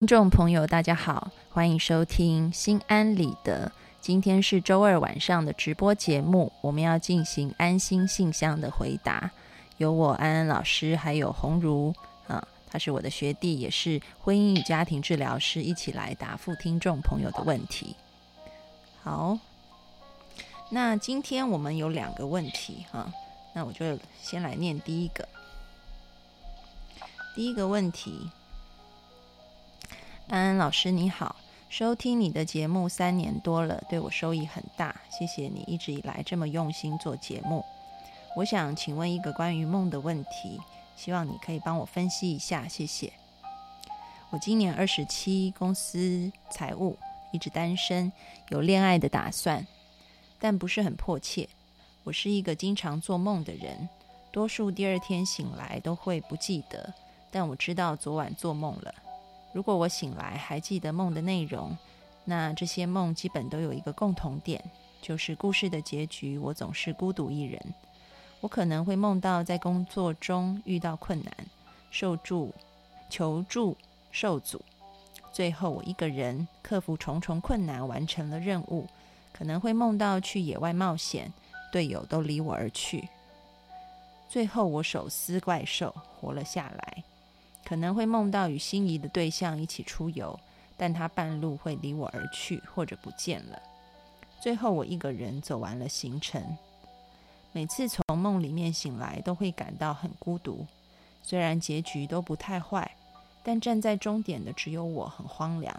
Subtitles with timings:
[0.00, 3.70] 听众朋友，大家好，欢迎收听心安理得。
[4.00, 9.30] 今天是周二晚上的直播节目，我们要进行安心信箱的回答，
[9.76, 11.94] 有我安安老师还有红如
[12.26, 17.94] 啊，他是我的学弟，也是婚姻与家庭治疗师，一起来答复听众朋友的问题。
[19.02, 19.38] 好，
[20.70, 23.12] 那今天我们有两个问题哈，
[23.52, 25.28] 那我就先来念第一个。
[27.34, 28.30] 第一个问题。
[30.30, 31.34] 安安老师你好，
[31.68, 37.64] 收听你的节目三年多了，对我收益很大，谢谢你一直以来这么用心做节目。
[38.36, 40.60] 我想请问一个关于梦的问题，
[40.94, 43.12] 希望你可以帮我分析一下，谢谢。
[44.30, 46.96] 我今年二十七，公司财务，
[47.32, 48.12] 一直单身，
[48.50, 49.66] 有恋爱的打算，
[50.38, 51.48] 但不是很迫切。
[52.04, 53.88] 我是一个经常做梦的人，
[54.30, 56.94] 多数第二天醒来都会不记得，
[57.32, 58.94] 但我知道昨晚做梦了。
[59.52, 61.76] 如果我醒来还记得梦的内容，
[62.24, 64.62] 那这些梦基本都有一个共同点，
[65.02, 67.60] 就是故事的结局我总是孤独一人。
[68.40, 71.34] 我可能会梦到在工作中遇到困难，
[71.90, 72.54] 受助、
[73.08, 73.76] 求助、
[74.10, 74.62] 受阻，
[75.32, 78.86] 最后我一个人克服重重困难完成了任务。
[79.32, 81.32] 可能会梦到去野外冒险，
[81.72, 83.08] 队友都离我而去，
[84.28, 87.04] 最后我手撕怪兽活了下来。
[87.70, 90.36] 可能会梦到与心仪的对象一起出游，
[90.76, 93.62] 但他半路会离我而去或者不见了。
[94.40, 96.42] 最后我一个人走完了行程。
[97.52, 100.66] 每次从梦里面醒来，都会感到很孤独。
[101.22, 102.90] 虽然结局都不太坏，
[103.44, 105.72] 但站在终点的只有我，很荒凉。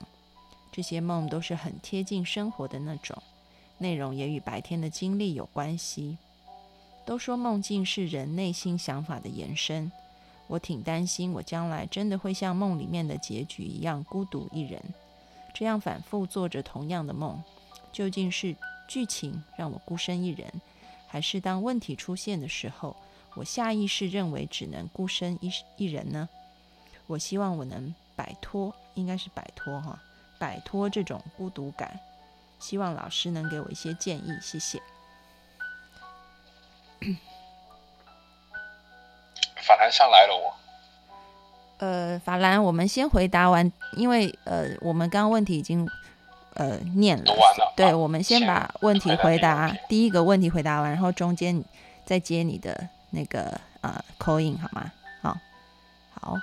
[0.72, 3.22] 这些梦都是很贴近生活的那种，
[3.78, 6.18] 内容也与白天的经历有关系。
[7.06, 9.92] 都说梦境是人内心想法的延伸。
[10.52, 14.84] 我挺担心，我将来真的会像梦里面的结局一样孤独一人，
[15.54, 17.42] 这样反复做着同样的梦，
[17.94, 18.54] 究竟是
[18.86, 20.52] 剧情让我孤身一人，
[21.08, 22.98] 还是当问题出现的时候，
[23.36, 26.28] 我下意识认为只能孤身一一人呢？
[27.08, 30.04] 我希望我能摆脱，应该是摆脱哈，
[30.38, 31.98] 摆脱这种孤独感。
[32.60, 34.82] 希望老师能给我一些建议，谢谢。
[39.62, 40.54] 法兰上来了，我。
[41.78, 45.90] 呃，法兰，我们先回答完，因为呃，我们刚刚问题已经
[46.54, 47.34] 呃念了。
[47.76, 51.64] 对，我们先把问题回答第一个问题回答完，然后中间
[52.06, 54.92] 再接你的那个呃口音，好吗？
[55.24, 55.36] 好，
[56.22, 56.38] 好，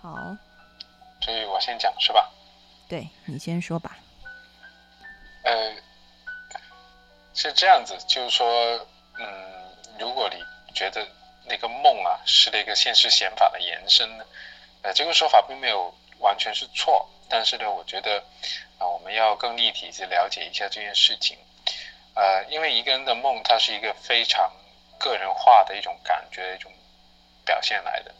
[0.00, 0.36] 好。
[1.22, 2.30] 所以我先讲是吧？
[2.88, 3.96] 对你先说吧。
[5.42, 5.74] 呃，
[7.34, 8.46] 是这样子，就是说。
[9.22, 10.42] 嗯，如果你
[10.74, 11.06] 觉得
[11.44, 14.24] 那个梦啊是那个现实显法的延伸呢，
[14.82, 18.18] 呃，这个说法并没有完全是错，但是呢，我觉得
[18.78, 21.38] 啊，我们要更立体去了解一下这件事情，
[22.14, 24.50] 呃，因为一个人的梦，它是一个非常
[24.98, 26.72] 个人化的一种感觉的一种
[27.44, 28.12] 表现来的，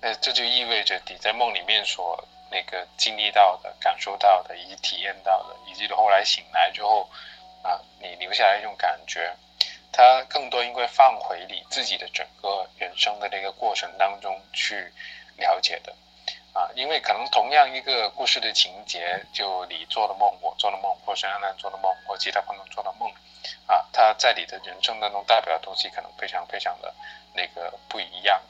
[0.00, 7.08] 那这就意味着你在梦里面所那个经历到的、感受到的以及体验到的，以及后来醒来之后
[7.62, 9.34] 啊，你留下来一种感觉。
[9.96, 14.92] 它更多应该放回你自己的整个人生的那个过程当中去
[15.36, 15.94] 了解的，
[16.52, 23.08] 啊，因为可能同样一个故事的情节，就你做的梦，我做的梦，或是安安做的梦，或其他朋友做的梦，
[23.68, 26.92] 啊，它在你的人生当中代表的东西可能非常非常的
[27.32, 28.42] 那个不一样。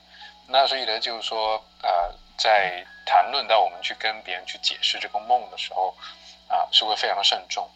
[0.48, 5.94] 那所以呢，就是说，呃，在谈论到我们去跟别人去解释这个梦的时候，
[6.48, 7.68] 啊，是会非常的慎重，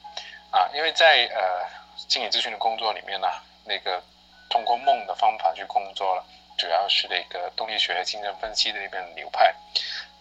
[0.50, 1.68] 啊，因为在呃
[2.08, 3.28] 心理咨询的工作里面呢。
[3.68, 4.02] 那个
[4.48, 6.24] 通过梦的方法去工作了，
[6.56, 9.54] 主要是那个动力学和精神分析的那边流派。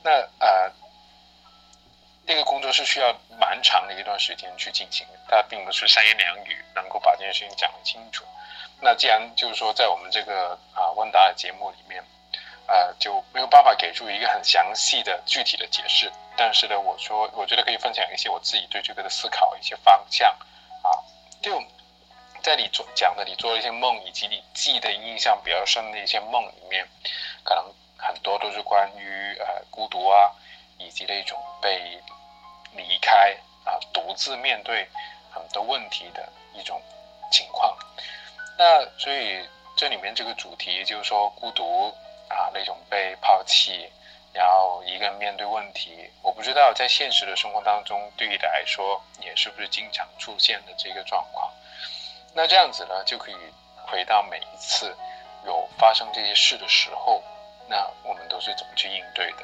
[0.03, 0.71] 那呃，
[2.25, 8.25] 那个工作是需要蛮长的一段时间去进行的，它并不是三言两语能够把这件事情讲得清楚。
[8.81, 12.03] 那既然就是说在我们这个啊问答的节目里面，
[12.67, 20.29] 呃就没有办法给出一个很详细的具体的解释，但是呢，我说我觉得可以分享一些我自己对这个的思考一些方向
[20.83, 20.91] 啊，
[21.41, 21.63] 就。
[22.47, 26.87] 在你做讲的，你做一些梦，以及你记得印象比较深的一些梦里面，
[27.43, 27.65] 可能
[27.97, 30.31] 很多都是关于呃孤独啊，
[30.77, 32.01] 以及那种被
[32.71, 33.35] 离开
[33.65, 34.87] 啊，独自面对
[35.29, 36.81] 很多问题的一种
[37.29, 37.77] 情况。
[38.57, 39.45] 那所以
[39.75, 41.93] 这里面这个主题就是说孤独
[42.29, 43.91] 啊，那种被抛弃，
[44.31, 46.09] 然后一个人面对问题。
[46.21, 51.51] 我不知道在现实的生活当中，对你来说也是不是经常出现的这个状况。
[52.37, 53.35] 那这样子呢，就可以
[53.87, 54.95] 回到每一次
[55.43, 57.23] 有发生这些事的时候，
[57.67, 59.37] 那我们都是怎么去应对的。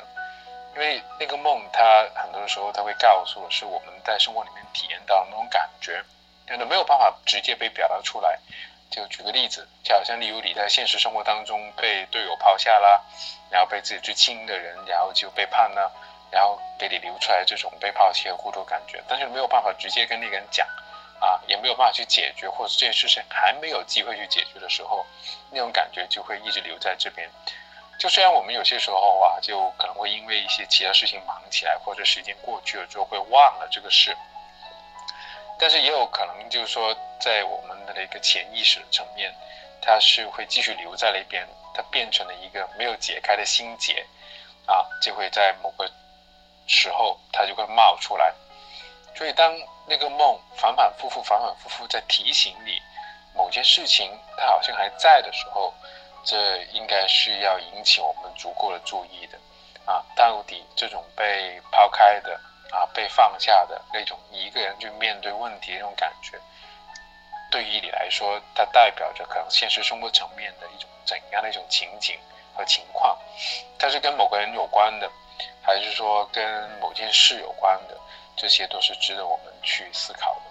[0.75, 6.03] 因为那个梦，它很多时候它会告诉，是我们在生活里面体验到的那种感觉，
[6.45, 8.37] 但是没有办法直接被表达出来。
[8.91, 13.01] 就举个例子，就好像例如你在现实生活当中被队友抛下啦，
[13.49, 15.91] 然后被自己最亲的人，然后就背叛了，
[16.29, 20.67] 然后给你流出来这种被抛弃和孤独感觉，但是没有办法直接跟那个人讲，
[21.23, 25.05] 啊，也没有办法去解决，或者这件事情还没有机会去解决的时候，
[25.51, 27.29] 那种感觉就会一直留在这边。
[27.97, 34.13] 就虽然我们有些时候啊，就可能会因为一些其他事情忙起来，或者时间过去了之后会忘了这个事，
[35.57, 39.33] 但是也有可能就是说，在我们的一个潜意识层面，
[39.81, 44.05] 它是会继续留在那边，它变成了一个没有解开的心结，
[44.65, 45.89] 啊，就会在某个
[46.67, 48.33] 时候它就会冒出来。
[49.15, 49.53] 所以当
[49.87, 52.81] 那个梦反反复复、反反复复在提醒你
[53.35, 55.73] 某件事情它好像还在的时候。
[56.25, 59.37] 这应该是要引起我们足够的注意的，
[59.85, 62.39] 啊，到底这种被抛开的
[62.71, 66.39] 啊，被放下的那种一个人去面对问题那种感觉，
[67.51, 72.17] 对于你来说，它代表着可能现实生活层面的一种怎样的一种情景
[72.55, 73.19] 和情况？
[73.77, 75.11] 它是跟某个人有关的，
[75.61, 77.97] 还是说跟某件事有关的？
[78.35, 80.41] 这些都是值得我们去思考的。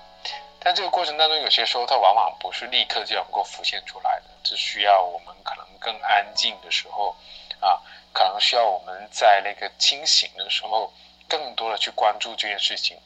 [0.64, 7.16] 但这个过程当中，有些时候它往往不是立刻就能够浮现出来的，只需要我们可能更安静的时候，
[7.58, 7.82] 啊，
[8.12, 10.92] 可能需要我们在那个清醒的时候，
[11.28, 12.96] 更多的去关注这件事情，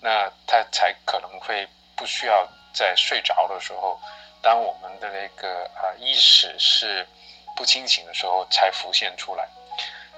[0.00, 4.00] 那它才可能会不需要在睡着的时候，
[4.40, 7.06] 当我们的那个啊意识是
[7.54, 9.46] 不清醒的时候才浮现出来。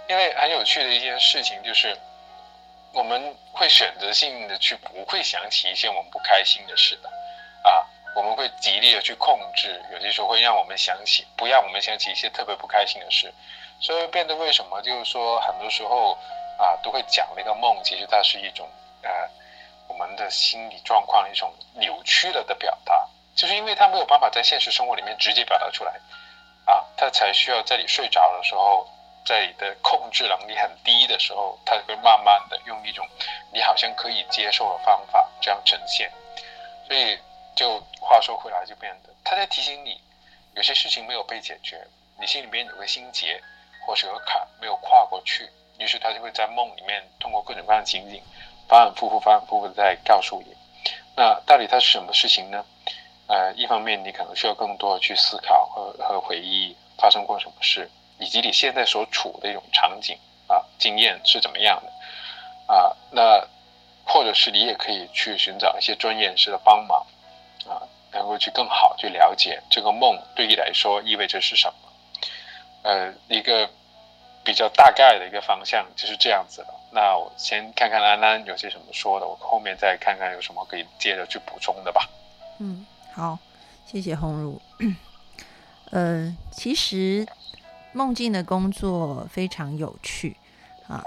[0.09, 1.99] 因为很有趣的一件事情就是。
[2.97, 7.11] 我们会选择性的去不会想起一些我们不开心的事的，
[7.63, 7.85] 啊，
[8.15, 13.31] 我们会极力的去控制，有些时候会让我们想起，不让我们想起一些特别不开心的事，
[13.81, 16.15] 所以变得为什么就是说很多时候
[16.59, 18.67] 啊都会讲那个梦，其实它是一种
[19.03, 19.11] 呃
[19.89, 25.93] 我们的心理状况一种扭曲了的表达，就是因为它没有办法在现实生活里面直接表达出来，
[26.65, 28.89] 啊，它才需要在你睡着的时候。
[29.27, 33.07] 在你的控制能力很低的时候，他就会慢慢的用一种
[33.53, 36.11] 你好像可以接受的方法这样呈现。
[36.87, 37.19] 所以，
[37.57, 40.01] 就话说回来，就变得他在提醒你，
[40.55, 41.85] 有些事情没有被解决，
[42.21, 43.43] 你心里面有个心结，
[43.85, 48.23] 或是有个坎没有跨过去，于是他就会在梦里面通过各种各样的情景，
[48.69, 50.57] 反反复复、反反复复的在告诉你。
[51.17, 52.65] 那到底它是什么事情呢？
[53.27, 57.91] 呃，一方面你可能需要更多的去思考和和回忆发生过什么事。
[58.19, 60.19] 以及你现在所处的一种场景
[60.49, 62.97] 啊，经验是怎么样的啊？
[63.11, 63.47] 那
[64.05, 67.05] 或者是你也可以去寻找一些专业人士的帮忙
[67.69, 67.83] 啊，
[68.13, 71.75] 能够去更好去了解这个梦对你来说意味着是什么。
[72.83, 73.69] 呃，一个
[74.45, 76.69] 比较大概的一个方向就是这样子的。
[76.93, 82.09] 那我先看看安安有些什么说的，我后面再看看有什么可以接着去补充的吧。
[82.61, 83.37] 嗯，好，
[83.85, 84.63] 谢谢红茹。
[85.91, 87.27] 呃，其实。
[87.97, 90.37] 梦境的工作非常有趣
[90.87, 91.03] 啊，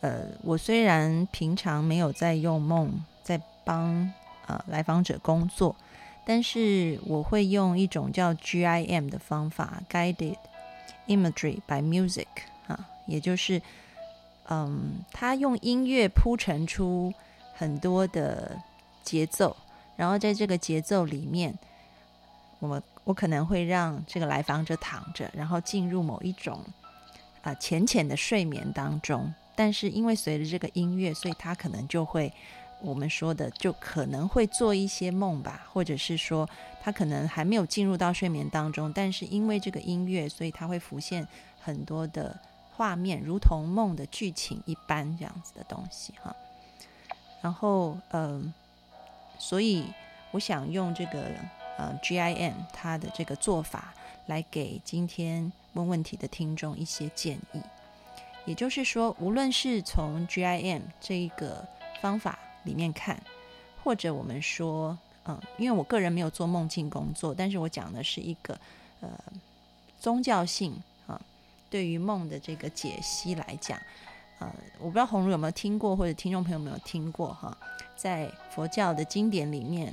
[0.00, 2.92] 呃，我虽然平常没有在用梦
[3.22, 4.12] 在帮
[4.48, 5.76] 呃来访者工作，
[6.26, 10.34] 但是我会用一种叫 GIM 的方法，Guided
[11.06, 12.26] Imagery by Music
[12.66, 13.62] 啊，也就是
[14.48, 17.14] 嗯，他用音乐铺陈出
[17.54, 18.58] 很多的
[19.04, 19.56] 节奏，
[19.94, 21.56] 然后在这个节奏里面，
[22.58, 22.82] 我们。
[23.04, 26.64] 我可能会让这个来访者躺着，然后进入某一种
[27.42, 29.32] 啊浅浅的睡眠当中。
[29.54, 32.32] 但是因为随着这个音乐，所以他可能就会
[32.80, 36.48] 我们说的就可能会做一些梦吧，或者是说
[36.82, 41.28] 他可能还没有进入到睡眠当中，但是因为这个音乐，所以他会浮现
[41.60, 42.34] 很多的
[42.72, 46.34] 画面，如同梦的剧情一般这样子的东西哈。
[47.42, 48.52] 然后嗯，
[49.38, 49.84] 所以
[50.30, 51.30] 我想用这个。
[51.76, 53.92] 呃，GIM 它的这个做法
[54.26, 57.60] 来给今天问问题的听众一些建议，
[58.46, 61.66] 也就是说，无论是从 GIM 这一个
[62.00, 63.20] 方法里面看，
[63.82, 68.56] 或者我们说，嗯，因为我个人没有做梦境工作，但是我讲的是一个
[69.00, 69.10] 呃
[69.98, 71.20] 宗教性啊，
[71.68, 73.76] 对于梦的这个解析来讲，
[74.38, 77.58] 呃，我不知道红茹有没有听过，或者听众朋友有没有听过哈，
[77.96, 79.92] 在佛教的经典里面。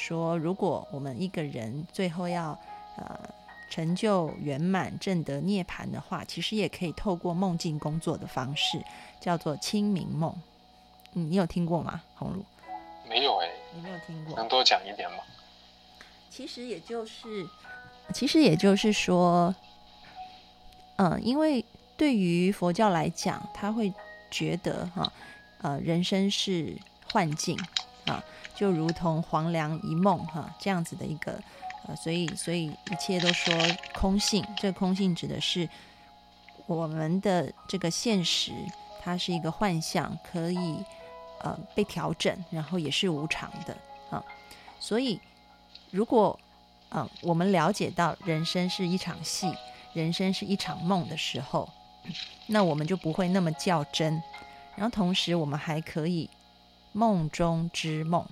[0.00, 2.58] 说，如果我们一个人最后要
[2.96, 3.20] 呃
[3.68, 8.82] 成就圆满、正得涅槃的话，其实也可以透过梦境工作的方式，
[9.20, 10.34] 叫做清明梦。
[11.12, 12.44] 嗯，你有听过吗，红茹？
[13.06, 14.34] 没有哎，你没有听过？
[14.36, 15.18] 能多讲一点吗？
[16.30, 17.46] 其实也就是，
[18.14, 19.54] 其实也就是说，
[20.96, 21.64] 嗯，因为
[21.96, 23.92] 对于佛教来讲，他会
[24.30, 25.12] 觉得哈，
[25.60, 26.74] 呃，人生是
[27.12, 27.58] 幻境
[28.06, 28.22] 啊，
[28.54, 31.40] 就如同黄粱一梦哈，这样子的一个
[31.86, 33.54] 呃，所以所以一切都说
[33.92, 35.68] 空性，这个空性指的是
[36.66, 38.52] 我们的这个现实，
[39.02, 40.84] 它是一个幻象，可以
[41.40, 43.76] 呃被调整，然后也是无常的
[44.10, 44.22] 啊，
[44.78, 45.20] 所以
[45.90, 46.38] 如果
[46.90, 49.54] 嗯我们了解到人生是一场戏，
[49.92, 51.68] 人生是一场梦的时候。
[52.46, 54.20] 那我们就不会那么较真，
[54.74, 56.28] 然后同时我们还可以
[56.92, 58.24] 梦中之梦。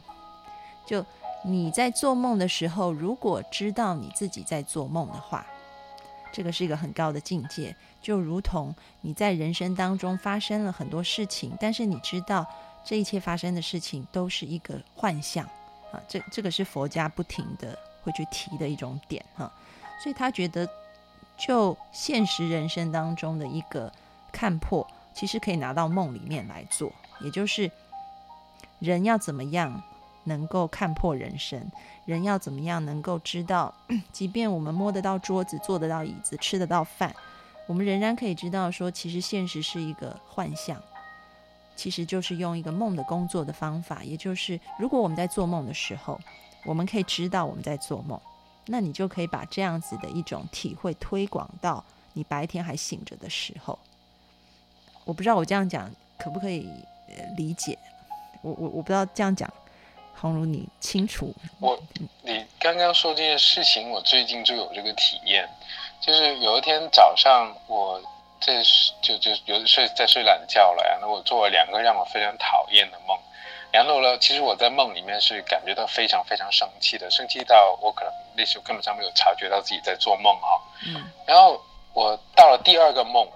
[0.87, 1.05] 就
[1.45, 5.47] 你在做梦的时候，如果知道你自己在做梦的话，
[6.33, 7.75] 这个是一个很高的境界。
[8.01, 12.47] 就如同你在人生当中发生了很多事情，但是你知道
[12.85, 15.45] 这一切发生的事情都是一个幻象
[15.93, 16.01] 啊。
[16.09, 19.53] 这这个是佛家不停的会去提的一种点哈，
[20.03, 20.69] 所以他觉得。
[21.41, 23.93] 就现实人生当中的一个
[24.33, 24.85] 看破，
[25.15, 27.71] 其实可以拿到梦里面来做，也就是
[28.79, 29.83] 人要怎么样
[30.25, 31.71] 能够看破人生，
[32.05, 33.75] 人要怎么样能够知道，
[34.13, 37.15] 即便我们摸得到桌子、坐得到椅子、吃得到饭，
[37.67, 40.81] 我们仍然可以知道说，其实现实是一个幻象，
[41.77, 46.21] 其实就是用一个梦的工作的方法，也就是如果我们在做梦的时候，
[46.65, 48.21] 我们可以知道我们在做梦。
[48.71, 51.83] 那你就可以把这样子的一种体会推广到
[52.13, 53.79] 你白天还醒着的时候。
[55.07, 56.69] 我不知道我这样讲可不可以
[57.35, 57.79] 理解？
[58.43, 59.53] 我我我不知道这样讲，
[60.21, 61.35] 红如你清楚？
[61.61, 61.79] 我
[62.23, 65.49] 你刚刚说这件事情，我最近就有这个体验，
[66.01, 68.01] 就是有一天早上我
[68.41, 68.63] 在
[69.03, 73.19] 就就有睡在睡懒觉了然后我做了两个让我非常讨厌的梦。
[73.71, 80.61] 然后呢，其实我在梦里面是感觉到非常非常生气的，生气到我可能那时候根本上没有察觉到自己在做梦哈。
[80.87, 81.05] 嗯。
[81.27, 81.61] 然后
[81.93, 83.29] 我到了第二个梦，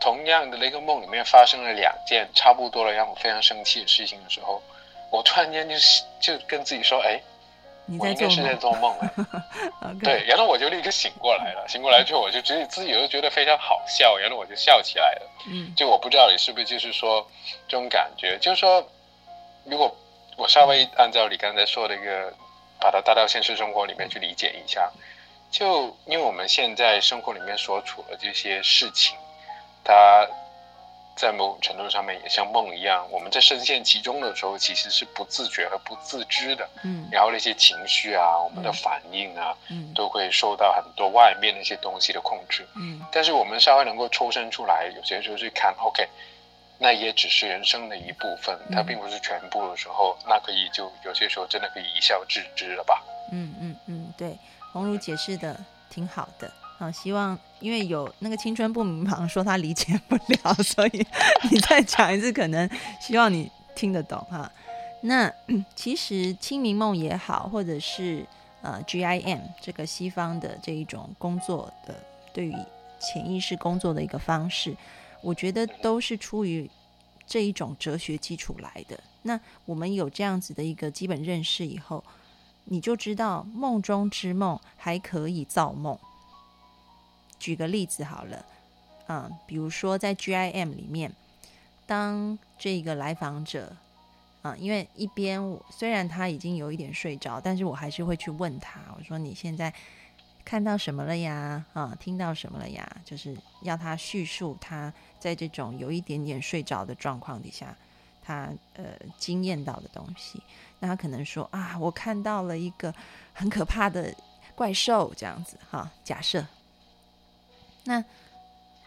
[0.00, 4.62] 同样的那个梦里面发生了两件差不多了让我非常生气的事情的时候，
[5.10, 5.76] 我突然间就
[6.20, 7.20] 就跟自己说：“哎，
[7.98, 8.94] 我应该是在做梦。
[10.02, 11.66] ”对，然后我就立刻醒过来了。
[11.68, 15.30] 醒过来之后，我就觉得自己又觉得非常好笑，然后我就笑起来了。
[15.48, 15.74] 嗯。
[15.76, 17.26] 就我不知道你是不是就是说
[17.66, 18.86] 这种感觉，就是说。
[19.64, 19.94] 如果
[20.38, 22.32] 我稍微按照你刚才说的一个，
[22.80, 24.90] 把它带到现实生活里面去理解一下，
[25.50, 29.18] 就因为我们现在生活里面所处的这些事情，
[29.84, 30.26] 它
[31.16, 36.68] 在某种程度上面也像梦一样，我们在深陷其中的时候，其实是不自觉和不自知的。
[36.84, 37.08] 嗯。
[37.10, 42.66] 然后那些情绪啊，我们的反应啊，嗯，都会受到很多外面那些东西的控制。
[42.76, 43.04] 嗯。
[43.10, 46.08] 但是我们稍微能够抽身出来，有些时候去看，OK。
[46.80, 53.02] 那也只是人生的一部分，它并不是全部的时候，那可以就有些时候真的可以一笑置之了吧？
[53.32, 54.38] 嗯嗯嗯，对，
[54.72, 55.58] 红茹解释的
[55.90, 56.90] 挺好的啊。
[56.90, 61.06] 希望因为有那个青春不迷茫说他理解不了， 所以
[61.50, 62.68] 你再讲一次，可能
[63.00, 64.50] 希望你听得懂哈。
[65.02, 65.32] 那
[65.76, 68.26] 其实清明梦也好，或者是
[68.62, 71.94] 呃 GIM 这个西方的这一种工作的
[72.32, 72.54] 对于
[73.00, 74.76] 潜意识工作的一个方式。
[75.20, 76.70] 我觉得都是出于
[77.26, 78.98] 这一种哲学基础来的。
[79.22, 82.02] 那我们有这样子的一个基本认识以后，
[82.64, 85.98] 你就知道梦中之梦还可以造梦。
[87.38, 88.44] 举个例子好了，
[89.08, 91.12] 嗯，比如说在 GIM 里面，
[91.86, 93.76] 当这个来访者，
[94.42, 99.72] 啊，因为一边虽然他已经有一点睡着，但是我还是会去问他，我说你现在。
[100.44, 101.62] 看到什么了呀？
[101.74, 102.90] 啊，听到什么了呀？
[103.04, 107.76] 就是要他叙述他在这种有一点点睡着的状况底下，
[108.24, 108.84] 他呃
[109.18, 110.42] 经验到的东西。
[110.78, 112.94] 那他可能说啊，我看到了一个
[113.34, 114.10] 很可怕的
[114.54, 115.92] 怪兽，这样子哈。
[116.02, 116.46] 假设，
[117.88, 118.04] 那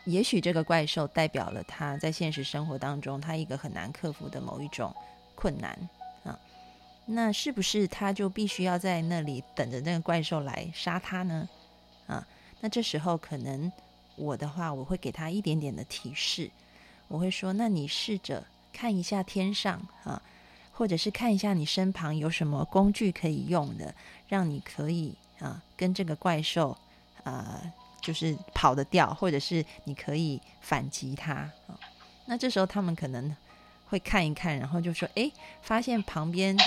[0.06, 4.94] 也许这个怪兽代表了他在现实生活当中他一个很难克服的某一种
[5.34, 5.76] 困难
[6.24, 6.38] 啊。
[7.08, 11.50] 那是不是他就必须要在那里等着那个怪兽来杀他呢？
[12.06, 12.28] 啊，
[12.60, 13.72] 那这时候可能
[14.16, 16.52] 我的话，我会给他一点点的提示，
[17.08, 20.22] 我会说：那你试着看一下天上啊，
[20.72, 23.96] 或者是看一下你身旁有什么工具可以用的，
[24.30, 26.78] 让你可以啊跟这个怪兽
[27.24, 27.60] 啊
[28.02, 31.80] 就是跑得掉，或者是你可以反击他啊。
[32.26, 33.36] 那这时候他们可能
[33.88, 35.32] 会看一看，然后就说：哎，
[35.62, 36.58] 发现旁边。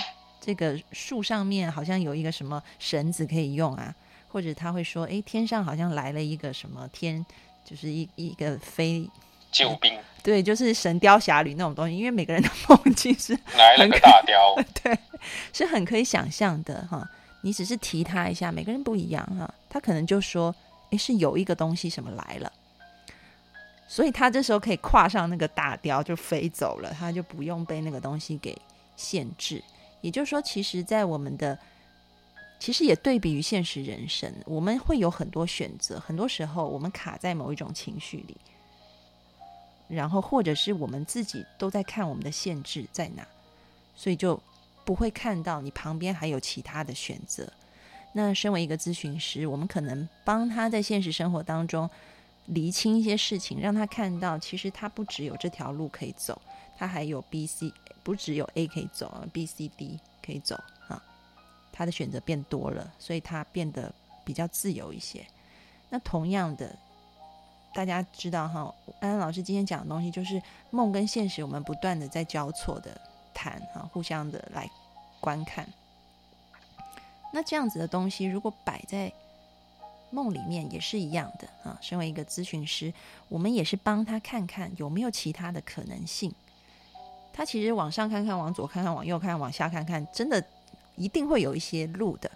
[0.46, 3.94] 这个树上面好像有一个什么绳子可以用啊，
[4.28, 7.24] 或者他会说：“哎，天上好像来了一个什么天，
[7.64, 9.08] 就是一一个飞
[9.50, 11.96] 救兵。”对，就是《神雕侠侣》那种东西。
[11.96, 14.98] 因为每个人的梦境是 来了个大雕， 对，
[15.54, 17.08] 是很可以想象的哈。
[17.40, 19.50] 你只是提他一下，每个人不一样哈。
[19.70, 20.54] 他可能就说
[20.96, 22.52] ：“是有一个东西什么来了。”
[23.86, 28.56] 所以他这时候可以跨上那个大雕就飞走了，他就不用被那个东西给
[28.96, 29.62] 限制。
[30.00, 31.56] 也就是说，其实，在我们的
[32.58, 38.36] 其实也对比于现实人生，我们会有很多选择，很多时候我们卡在某一种情绪里，
[39.86, 43.26] 然后或者是我们自己都在看我们的限制在哪，
[43.94, 44.40] 所以就
[44.84, 47.52] 不会看到你旁边还有其他的选择。
[48.16, 51.90] 那身为一个咨询师，我们可能帮他在现实生活当中
[52.46, 56.40] 厘清一些事情，让他看到其实他不只有这条路可以走，
[56.78, 57.72] 他还有 B、C，
[58.04, 60.54] 不只有 A 可以走啊，B、C、D 可以走
[60.86, 61.02] 啊，
[61.72, 63.92] 他的选择变多了，所以他变得
[64.24, 65.26] 比较自由一些。
[65.90, 66.76] 那同样的，
[67.74, 70.40] 大家知道哈，安安老师今天讲的东西就是
[70.70, 73.00] 梦跟现实，我们不断的在交错的
[73.34, 74.70] 谈哈，互相的来
[75.20, 75.66] 观看。
[77.34, 79.12] 那这样子的东西，如果摆在
[80.10, 81.76] 梦里面也是一样的啊。
[81.82, 82.94] 身为一个咨询师，
[83.28, 86.32] 我们也是帮他看看有没有其他的可能性。
[87.32, 90.40] 他其实往上看看，往左看看，往右看，往下看看，真的
[90.94, 92.30] 一定会有一些路的。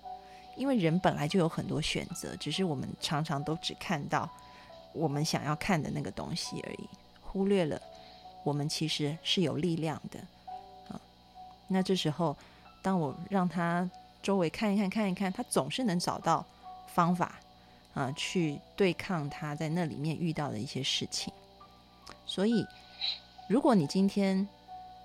[0.56, 4.28] 因为人本来就有很多选择，只是我们常常都只看到
[4.92, 6.88] 我们想要看的那个东西而已，
[7.22, 7.80] 忽略了
[8.42, 10.18] 我们其实是有力量的
[10.92, 11.00] 啊。
[11.68, 12.36] 那这时候，
[12.82, 13.88] 当我让他。
[14.22, 16.44] 周围看一看，看一看，他总是能找到
[16.92, 17.38] 方法
[17.94, 21.32] 啊，去对抗他在那里面遇到的一些事情。
[22.26, 22.66] 所以，
[23.48, 24.46] 如果你今天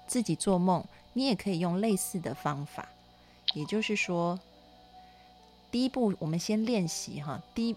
[0.08, 2.88] 自己做梦，你也可以用类似的方法。
[3.54, 4.40] 也就是说，
[5.72, 7.76] 第一步我们先练习哈，第一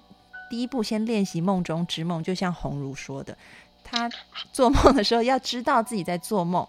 [0.48, 3.36] 第一步先练习梦中之梦，就像红如说的，
[3.84, 4.10] 他
[4.52, 6.66] 做梦的时候要知道自己在做梦。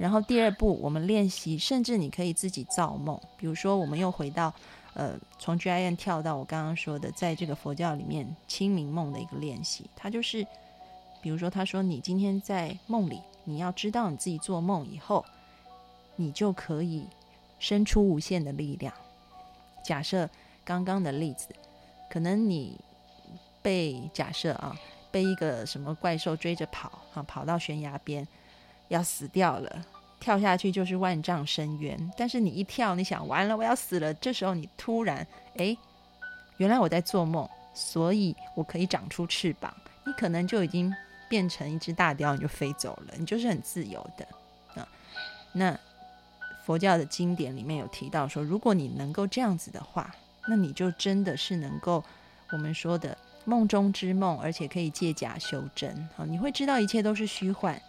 [0.00, 3.20] 然后第二步，我们练习，甚至你可以自己造梦。
[3.36, 4.50] 比如说，我们又回到，
[4.94, 9.84] 呃，从 Gian 跳到我刚刚说的，在这个佛教里面清明梦的一个练习。
[9.94, 10.42] 它就是，
[11.20, 15.22] 比如说，他说你今天在梦里，你要知道你自己做梦以后，
[16.16, 17.06] 你就可以
[17.58, 18.94] 生出无限的力量。
[19.84, 20.26] 假设
[20.64, 21.48] 刚刚的例子，
[22.08, 22.80] 可能你
[23.60, 24.74] 被假设啊，
[25.10, 28.26] 被一个什么怪兽追着跑啊，跑到悬崖边。
[28.90, 29.84] 要死掉了，
[30.18, 32.12] 跳下去就是万丈深渊。
[32.16, 34.12] 但是你一跳，你想完了，我要死了。
[34.14, 35.26] 这时候你突然，
[35.56, 35.76] 哎，
[36.58, 39.72] 原来我在做梦，所以我可以长出翅膀。
[40.04, 40.92] 你可能就已经
[41.28, 44.26] 变成一只大雕，你就飞走了，你就是很自由的
[44.80, 44.86] 啊。
[45.52, 45.78] 那
[46.64, 50.12] 佛教的经典里面有提到说，如果你能够这样子的话，
[50.48, 52.02] 那你就真的是能够
[52.50, 56.24] 我们说的梦中之梦，而且可以借假修真啊。
[56.26, 57.80] 你会知道一切都是虚幻。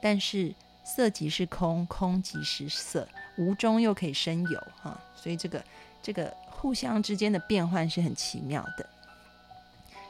[0.00, 3.06] 但是色即是空，空即是色，
[3.36, 5.62] 无中又可以生有，哈，所以这个
[6.02, 8.86] 这个互相之间的变换是很奇妙的。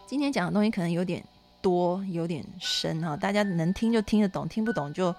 [0.07, 1.23] 今天讲的东西可能有点
[1.61, 5.15] 多，有点深哈，大家能听就听得懂，听不懂就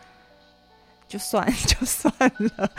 [1.08, 2.72] 就算 就算了。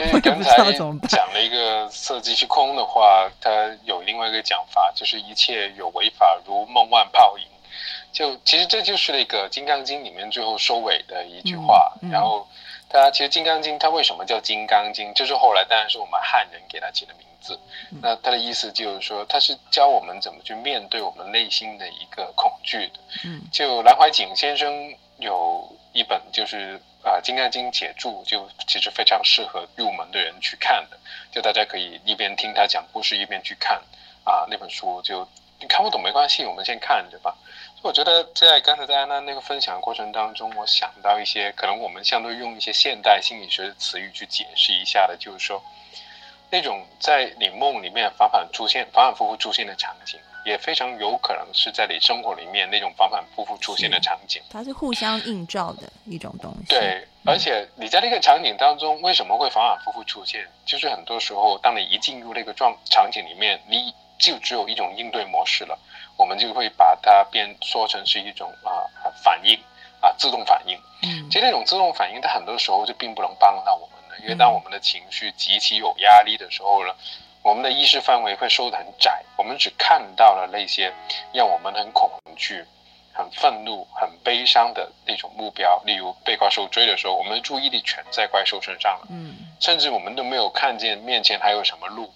[0.00, 3.50] 因为 刚才讲了一个色即是空的话，它
[3.84, 7.44] 有另外一个讲法，就是一切有为法如梦幻泡影。
[8.16, 11.92] 就其实这就是那个《金刚经》里面最后收尾的一句话。
[12.10, 12.48] 然后，
[12.88, 15.10] 它其实《金刚经》它为什么叫《金刚经》？
[15.12, 17.60] 就是后来当然是我们汉人给它起的名字。
[18.00, 23.00] 那它的意思就是说，它是教我们怎么去面对我们内心的一个恐惧的。
[23.26, 30.98] 嗯，就南怀瑾先生有一本就是啊《金刚经》解注，就其实非常适合入门的人去看的。
[31.30, 33.76] 就大家可以一边听他讲故事，一边去看
[34.24, 35.02] 啊那本书。
[35.02, 35.28] 就
[35.60, 37.36] 你看不懂没关系，我们先看着吧。
[37.86, 45.62] 我觉得在刚才在安娜那个分享过程当中，我想到一些可能我们相对用一些现代心理学的词语去解释一下的，就是说，
[46.50, 54.42] 那种在你梦里面反反出现、反反复复出现的场景，也非常有可能是在你生活里面那种反反复复出现的场景。
[54.50, 56.66] 它是互相映照的一种东西。
[56.66, 60.44] 对，而且你在那个场景当中为什么会反反复复出现？
[60.64, 65.78] 就是很多时候，当你一进入那个状场景里面，你就只有一种应对模式了。
[66.16, 68.84] 我们就会把它变说成是一种啊
[69.22, 69.58] 反应
[70.00, 70.78] 啊自动反应。
[71.02, 76.92] 嗯，其实那种自动反应，它很多时候就并不能帮到我们的，因为当我们的情绪极其有压力的时候呢，
[77.42, 80.92] 我们的意识范围会收得很窄，我们只看到了那些
[81.32, 82.64] 让我们很恐惧、
[83.12, 89.06] 很愤怒、很悲伤的那种目标，例如被怪兽追的时候，我们的注意力全在怪兽身上了。
[89.10, 92.12] 嗯，甚至我们都没有看见面前还有什么路。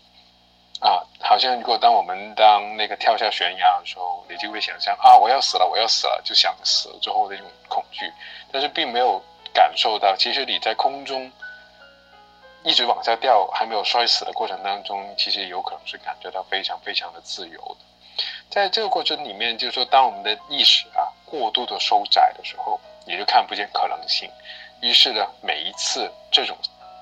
[0.80, 8.10] 啊，好像如果当我们当那个跳下悬崖的时候，你就会想象啊，我要死了，我要死了，就想死了之后的那种恐惧，
[8.50, 11.30] 但是并没有感受到，其实你在空中
[12.62, 18.24] 一直往下掉，还没有摔死的过程当中，其实有可能是感觉到非常非常的自由的。
[18.48, 24.30] 在这个过程里面，就是说，当我们的意识啊过度的收窄的时候，你就看不见可能性。
[24.80, 26.56] 于是呢，每一次这种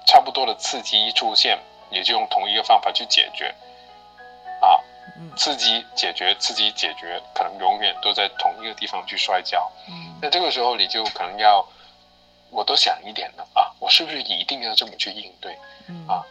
[0.05, 1.59] 差不多的刺激一出现，
[1.91, 3.55] 你就用同一个方法去解决，
[5.19, 9.71] 啊，刺激解决，自己解决，可能永远都在同一个地方去摔跤。
[9.89, 11.65] 嗯那这个时候你就可能要，
[12.51, 15.57] 我都想一点了啊，我是不是一定要这么去应对？
[15.89, 16.25] 嗯啊，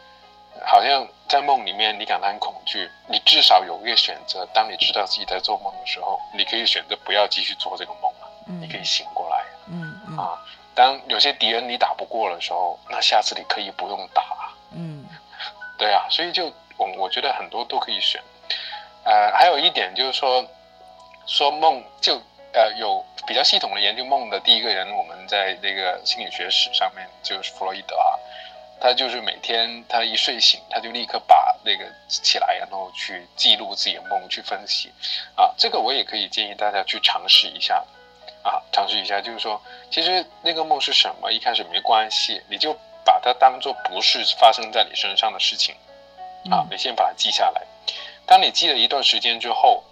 [0.66, 8.30] 好像在梦里面你感到很恐惧，你至少有一个选择，当你知道自己在做梦的时候，你可以选择不要继续做这个梦了，
[8.62, 9.46] 你可以醒过来。
[9.68, 10.38] 嗯嗯啊。
[10.76, 14.54] 当有些敌人你打不过的时候，那下次你可以不用打。
[14.72, 15.06] 嗯，
[15.78, 18.22] 对啊，所以就我我觉得很多都可以选。
[19.08, 20.46] 呃，还有一点就是说，
[21.26, 28.20] 说梦就呃有比较系统的研究梦的第一个人，我们在那个心理学史上面就是弗洛伊德啊，
[28.82, 34.92] 他就是每天他一睡醒，他就立刻把那个起来，然后去记录自己的梦，去分析。
[35.36, 37.82] 啊，这个我也可以建议大家去尝试一下。
[38.44, 42.74] 啊，尝试一下，就是说，其实那个梦是什么，一开始没关系，你就
[43.06, 45.76] 把它当做不是发生在你身上的事情，
[46.52, 47.62] 啊，你先把它记下来。
[48.28, 49.84] 当你记了一段时间之后，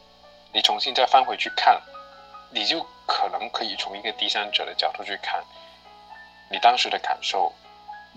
[0.53, 1.81] 你重新再翻回去看，
[2.51, 5.43] 你就可能可以从一个第三者的角度去看
[6.51, 7.51] 你当时的感受，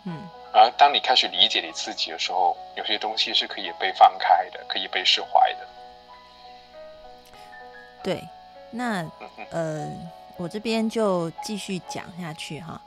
[0.05, 5.69] 嗯，而当你开始理解你自己的时候，有些东西是可以被放开的，可以被释怀的。
[8.03, 8.29] 对，
[8.71, 9.11] 那
[9.51, 9.89] 呃。
[10.41, 12.81] 我这边就继续讲下去哈，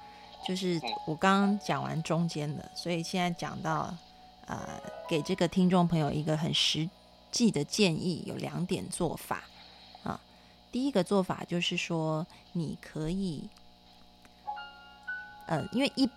[0.47, 3.93] 就是我刚刚讲完中间的，所以现在讲到，
[4.47, 4.57] 呃，
[5.05, 6.89] 给这个听众朋友一个很实
[7.31, 9.43] 记的建议，有两点做法
[10.03, 10.19] 啊。
[10.71, 13.47] 第一个做法就是说，你可以，
[15.47, 16.09] 呃，因为一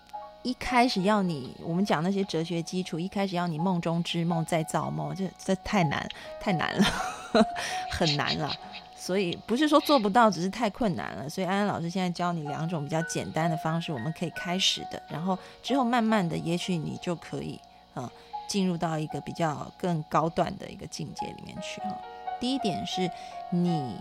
[0.43, 6.07] 一开始要你，我们讲那些哲学基础，一开始要你梦中之梦再造梦，这这太难，
[6.39, 6.85] 太难了，
[7.89, 8.55] 很难了。
[8.95, 11.29] 所以不是说做不到，只是太困难了。
[11.29, 15.01] 所以安安老师现在教你两种比较简单的方式，我们可以开始的。
[15.09, 17.59] 然后之后慢慢的，也许你就可以
[17.93, 18.11] 啊
[18.47, 21.95] 进入到一个比较更高段的一个境界里面去哈。
[22.39, 23.09] 第一点是，
[23.49, 23.97] 你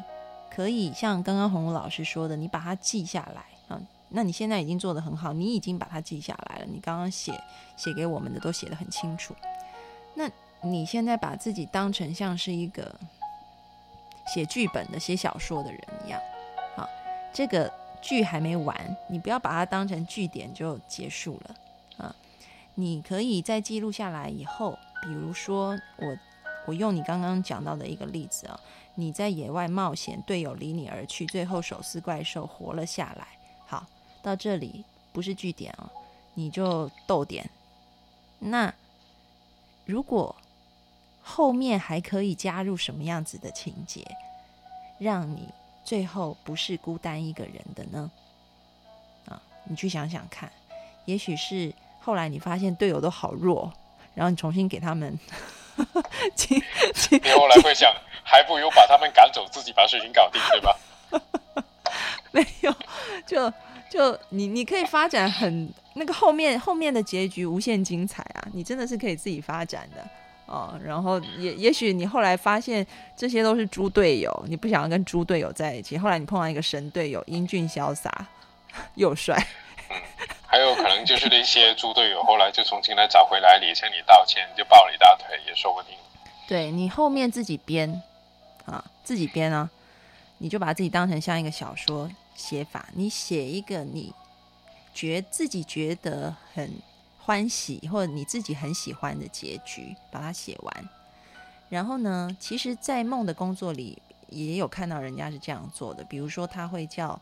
[0.50, 3.80] 可以像刚刚红茹老师说的，你把它记下来啊。
[4.08, 6.66] 那你现在已经做得很好，你已经把它记下来了。
[6.66, 7.32] 你刚刚写
[7.76, 9.34] 写给我们的都写得很清楚。
[10.14, 10.30] 那
[10.62, 12.94] 你现在把自己当成像是一个。
[14.26, 16.18] 写剧本的、写小说的人一样，
[16.74, 16.88] 好，
[17.30, 18.74] 这个剧还没完，
[19.06, 21.54] 你不要把它当成据点就结束了！
[22.76, 26.18] 你可以在记录下来以后，比如说我，
[26.66, 28.58] 我用你刚刚讲到的一个例子啊，
[28.96, 33.28] 你在野外冒险，队友离你而去，最后手撕怪兽活了下来。
[33.66, 33.86] 好，
[34.22, 35.88] 到这里不是句点哦，
[36.34, 37.48] 你就逗点。
[38.38, 38.74] 那
[39.84, 40.34] 如果
[41.22, 44.04] 后面还可以加入什么样子的情节，
[44.98, 45.48] 让你
[45.84, 48.10] 最后不是孤单一个人的呢？
[49.26, 50.50] 啊，你去想想看，
[51.04, 51.72] 也许是
[52.04, 53.72] 后来你发现队友都好弱，
[54.14, 55.18] 然后你重新给他们，
[55.76, 57.90] 你后来会想，
[58.22, 60.78] 还不如把他们赶走，自己把事情搞定，对吧？
[62.30, 62.74] 没有，
[63.26, 63.50] 就
[63.88, 68.44] 就你你可以发展很那个后面后面的结局无限精彩啊！
[68.52, 70.04] 你真的是可以自己发展的。
[70.46, 72.86] 哦，然后也也许你后来发现
[73.16, 75.96] 这些都是猪队友，你不想要跟猪队友在一起。
[75.96, 78.26] 后来你碰到一个神队友，英俊潇洒
[78.96, 79.42] 又帅。
[80.54, 85.96] 还有可能就是那些猪队友后来就重新来找回来你，向你道歉，就抱了一大腿，也说不定。
[86.46, 88.00] 对你后面自己编
[88.64, 89.68] 啊，自己编啊，
[90.38, 94.14] 你就把自己当成像一个小说写法，你写一个你
[94.94, 96.70] 觉自己觉得很。
[97.26, 100.88] 欢喜或者你自己很喜欢的结局，把它写完。
[101.70, 103.96] 然后呢，其实，在梦的工作里
[104.28, 106.04] 也有看到人家是这样做的。
[106.04, 107.18] 比如说，他会叫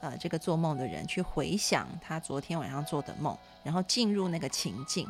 [0.00, 5.06] 呃这个做梦的人去回想他昨天晚上做的梦，然后进入那个情境，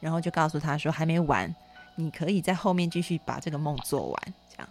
[0.00, 1.54] 然后就告诉他说还没完，
[1.96, 4.34] 你可以在后面继续把这个梦做完。
[4.50, 4.68] 这样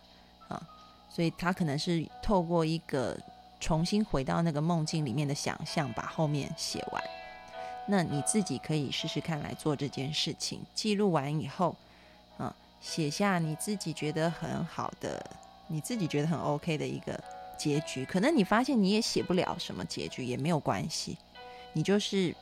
[0.48, 0.62] 啊，
[1.10, 3.18] 所以他可能是透过一个
[3.60, 7.04] 重新回到那个梦境里面的想象，把后面写完。
[7.90, 11.76] 那你自己可以试试看来做这件事情，记录完以后，
[12.38, 15.26] 啊，写下你自己觉得很好的，
[15.68, 17.18] 你自己觉得很 OK 的一个
[17.58, 18.06] 结局。
[18.06, 21.18] 可能你发现你也写不了什么结局，也没有关系，
[21.74, 22.36] 你就是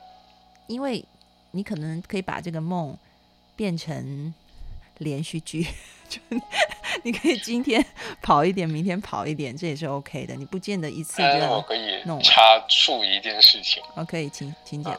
[0.66, 1.04] 因为
[1.50, 2.96] 你可能可以把这个梦
[3.54, 4.34] 变成
[4.98, 5.66] 连续剧，
[6.08, 6.20] 就
[7.02, 7.84] 你可以今天
[8.22, 10.34] 跑一点，明天跑一点，这也是 OK 的。
[10.34, 13.82] 你不见得一次就我可以插述一件事情。
[13.96, 14.94] OK，请请讲。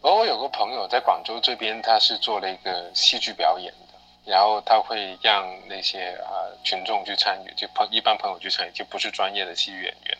[0.00, 3.81] 而我有个朋友在广州这边，他是做了一个戏剧表演的，
[4.24, 10.18] 然后他会让那些啊群众去参与，就朋一般朋友去参与，就不是专业的戏剧演员。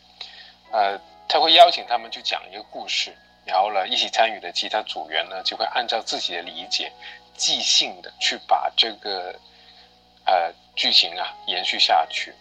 [0.72, 6.90] 呃，他会邀请他们去讲一个故事，然后呢，一起参与的其他组员呢，就会按照自己的理解，
[7.36, 9.38] 即兴的去把这个
[10.24, 12.34] 呃剧情啊延续下去。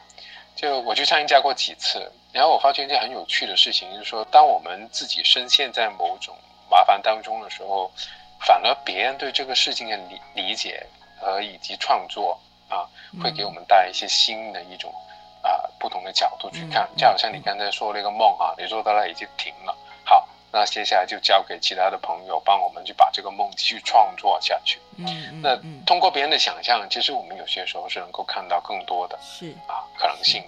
[0.55, 6.37] 就我去参加过几次，然后我发现一件很有趣的事情，就是说，当我们自己深陷在某种
[6.69, 7.91] 麻烦当中的时候，
[8.39, 10.85] 反而别人对这个事情的理理解
[11.21, 12.89] 和以及创作啊，
[13.21, 14.93] 会给我们带来一些新的一种
[15.41, 16.89] 啊不同的角度去看。
[16.97, 24.79] 就好像你刚才说那个梦啊，你说到那已经停了，好，那接下来就交给其他的朋友帮我们去把这个梦继续创作下去。
[24.97, 25.55] 嗯，那
[25.85, 30.43] 通过别人的想象，其实我们有些时候是能够看到更多的，是啊可能性。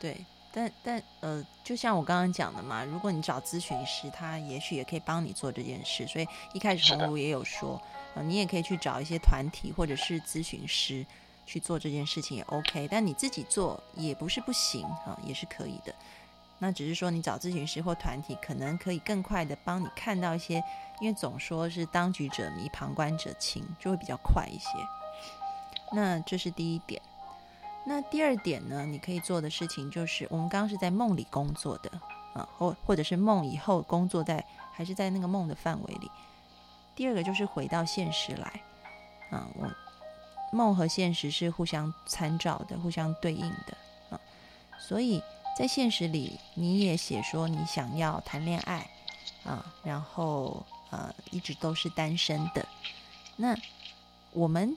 [0.00, 0.16] 对，
[0.52, 6.06] 但但呃，就像我刚刚讲的嘛，如果你找咨询师，他也许也可以帮你做这件事。
[6.06, 7.80] 所以一开始红茹也有说，
[8.14, 11.04] 呃，你也可以去找一些团体或者是咨询师
[11.44, 12.88] 去做这件事情也 OK。
[12.90, 15.94] 但你自己做也不是不行啊，也是可以的。
[16.58, 20.62] 那只是说你找咨询师或团体，可能可以更快的帮你看到一些，
[21.00, 24.68] 因为总说是当局者迷，旁观者清，就会比较快一些。
[25.92, 27.02] 那这是第一点。
[27.84, 28.86] 那第二点呢？
[28.86, 31.90] 你可以做的事情就是，我们刚刚是在梦里工作的
[32.32, 36.10] 啊，或或者是梦以后工作在，还是在那个梦的范围里。
[36.94, 38.60] 第二个就是回到现实来
[39.30, 39.70] 啊，我
[40.52, 43.76] 梦和现实是互相参照的，互相对应的
[44.10, 44.20] 啊。
[44.78, 45.22] 所以
[45.58, 48.88] 在现实里，你也写说你想要谈恋爱
[49.44, 52.66] 啊，然后呃一直都是单身的。
[53.36, 53.56] 那
[54.32, 54.76] 我们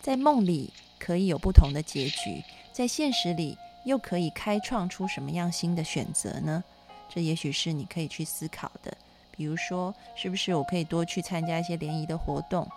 [0.00, 0.72] 在梦里。
[1.02, 6.62] 可以有不同的结局，在现实里又可以开创出什么样新的选择呢？
[7.08, 8.94] 这也许是你可以去思考的。
[9.40, 12.68] 比如说，是不是我可以多去参加一些联谊的活动，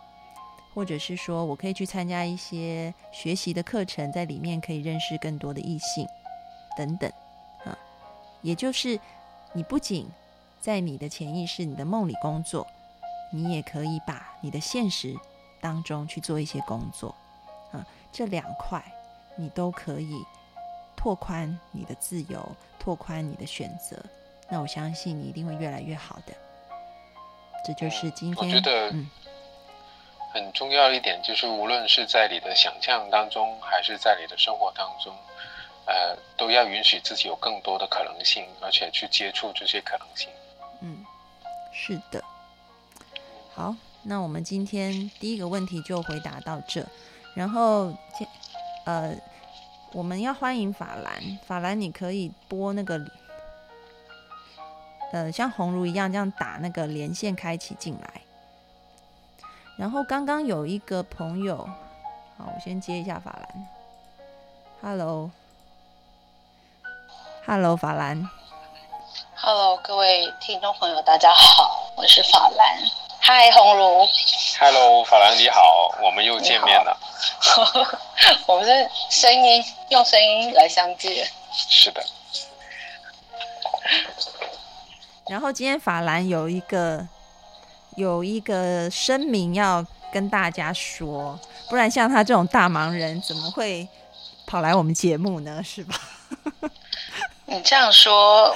[0.73, 6.08] 或者是说我可以去参加一些学习的课程，在里面可以认识更多的异性
[6.78, 7.12] 等等
[7.65, 7.78] 啊。
[8.41, 8.97] 也就是
[9.52, 10.08] 你不仅
[10.62, 12.65] 在你的潜意识、你的梦里工作，
[13.30, 15.13] 你也可以把你的现实
[15.60, 17.13] 当中去做一些工作。
[17.73, 18.82] 啊这两块，
[19.36, 20.23] 你都可以
[20.95, 24.02] 拓宽你的自由，拓宽你的选择。
[24.49, 26.34] 那我相信你一定会越来越好的。
[27.65, 28.93] 这就是今天我觉得
[30.34, 35.13] 很重要一点，就是无论是在你的想象当中，还是在你的生活当中，
[35.86, 40.30] 呃，都要允许自己有更多的可能性，而且去接触这些可能性。
[40.82, 41.06] 嗯，
[41.71, 42.23] 是的。
[43.54, 46.84] 好，那我们今天第一个问题就回答到这。
[47.36, 47.93] 然后，
[48.86, 49.15] 呃，
[49.91, 51.39] 我们要欢迎法兰。
[51.45, 52.99] 法兰，你可以播那个，
[55.13, 58.21] 呃，像红如一样这样打那个连线开启进来。
[59.78, 61.69] 然后刚刚有一个朋友，
[62.36, 63.67] 好，我先接一下法兰。
[64.82, 65.30] Hello，Hello，
[67.78, 68.28] 法兰。
[69.36, 72.80] Hello，各位听众朋友，大家好，我是法兰。
[73.19, 74.08] 嗨，红茹。
[74.60, 76.97] Hello，法兰你好，我们又见面了。
[78.47, 81.28] 我们是声音用声音来相见。
[81.52, 82.04] 是的。
[85.34, 87.08] 然后今天法兰有一个
[87.98, 91.39] 有一个声明要跟大家说，
[91.72, 93.88] 不然像他这种大忙人怎么会
[94.46, 95.60] 跑来我们节目呢？
[95.63, 96.00] 是吧？
[97.48, 98.56] 你这样说。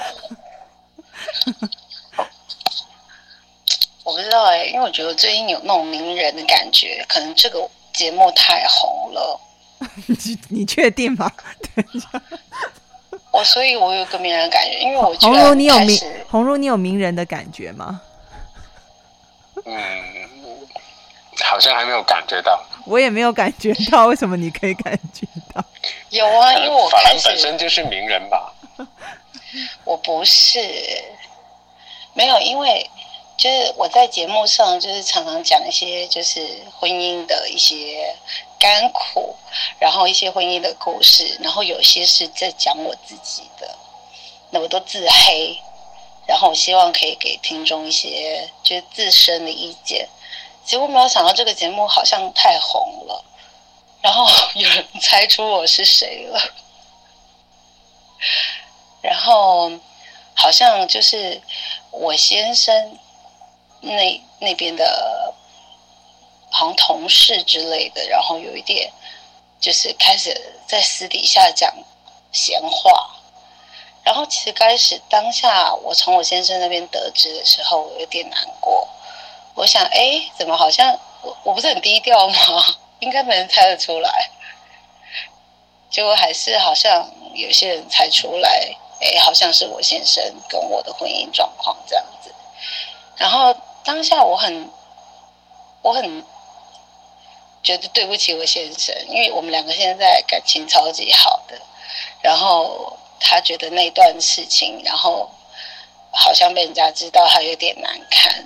[4.04, 9.40] 我不知道哎，因为我觉得最近有那种名人的感觉，可能这个节目太红了。
[10.06, 11.28] 你 你确定吗？
[13.30, 18.00] 我所以，我有个名人感觉，因为我红茹，你有名红茹，你有名人的感觉吗？
[19.64, 19.78] 嗯，
[21.44, 22.60] 好像还没有感觉到。
[22.86, 25.64] 我也没有感觉到，为什么你可以感觉到？
[26.10, 28.52] 有啊，因为我法兰本身就是名人吧。
[29.84, 30.58] 我不是，
[32.14, 32.88] 没有，因为。
[33.38, 36.44] 就是我在节目上，就是常常讲一些就是
[36.76, 38.12] 婚姻的一些
[38.58, 39.36] 甘苦，
[39.78, 43.74] 然后一些婚姻的故事，然后有些是在讲我自己的，
[44.50, 45.58] 那我都自黑，
[46.26, 50.08] 然后我希望可以给听众一些就是自身的意见。
[50.64, 53.24] 结果没有想到这个节目好像太红了，
[54.02, 56.40] 然后有人猜出我是谁了，
[59.02, 59.70] 然后
[60.34, 61.40] 好像就是
[61.90, 62.98] 我先生。
[63.80, 65.32] 那那边的，
[66.50, 68.90] 好像同事之类的，然后有一点，
[69.60, 71.72] 就是开始在私底下讲
[72.32, 73.10] 闲话，
[74.04, 78.88] 然后其实开始当下，我从我先生那边得知的时候，我有点难过。
[79.54, 82.36] 我想，哎，怎么好像我我不是很低调吗？
[83.00, 84.30] 应该没人猜得出来。
[85.90, 92.32] 结果还是好像有些人猜出来，哎，好像是我先生跟我的婚姻状况这样子。
[93.16, 94.70] 然后当下我很，
[95.82, 96.24] 我很
[97.62, 101.60] 觉得对不起我先生，因为我们两个现在感情超级好的，
[102.22, 105.28] 然后他觉得那段事情，然后
[106.12, 108.44] 好像被人家知道，他有点难堪。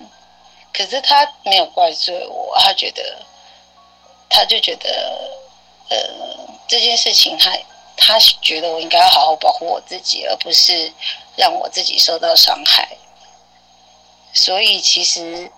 [0.72, 3.18] 可是他没有怪罪我，他觉得，
[4.30, 4.88] 他就觉得，
[5.90, 5.96] 呃，
[6.66, 7.52] 这件事情他
[7.96, 10.90] 他觉得我应该要好好保护我自己，而不是
[11.36, 12.88] 让我自己受到伤害。
[14.32, 15.52] 所以其实，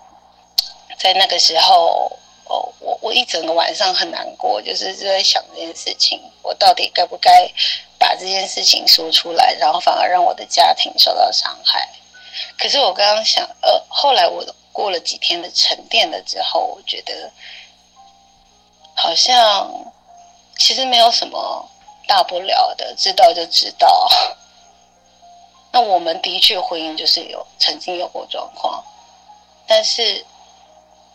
[0.97, 2.11] 在那个时候，
[2.45, 7.51] 哦，我我一整个晚上很难过，就是就在想这件事情，我到底该不该
[7.99, 11.89] 把这件事情说出来，然后反而让我的家庭受到伤害。
[12.57, 14.45] 可是我刚刚想，呃，后来我。
[14.75, 17.31] 过了几天的沉淀了之后，我觉得
[18.93, 19.71] 好像
[20.57, 21.65] 其实没有什么
[22.05, 24.09] 大不了的，知道就知道。
[25.71, 28.83] 那我们的确婚姻就是有曾经有过状况，
[29.65, 30.25] 但是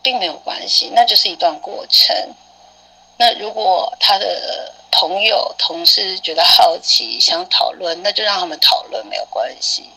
[0.03, 2.15] 并没有关系，那就是一段过程。
[3.19, 9.91] 那如果他的朋友、同事觉得好奇想讨论，那就让他们讨论没有关系，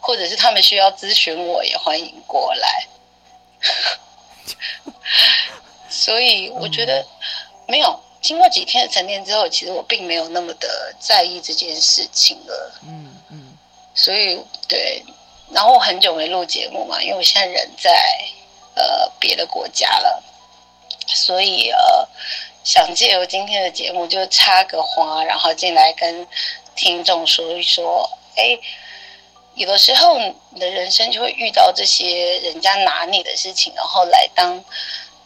[0.00, 2.86] 或者是他们需要咨询我，也欢迎过来。
[5.90, 7.04] 所以我觉得
[7.66, 12.72] 没有经过几天的沉淀之后，其实我并没有那么的在意这件事情了。
[12.84, 13.58] 嗯嗯。
[13.94, 15.02] 所以对，
[15.50, 17.90] 然后我很久没录节目嘛，因为我现在人在
[18.78, 20.22] 呃别的国家了，
[21.06, 22.08] 所以呃
[22.64, 26.26] 想借由今天的节目就插个花，然后进来跟
[26.74, 28.58] 听众说一说，哎。
[29.54, 30.16] 有的时候，
[30.50, 34.62] 你的人生就会遇到这些人家拿你的事情，然后来当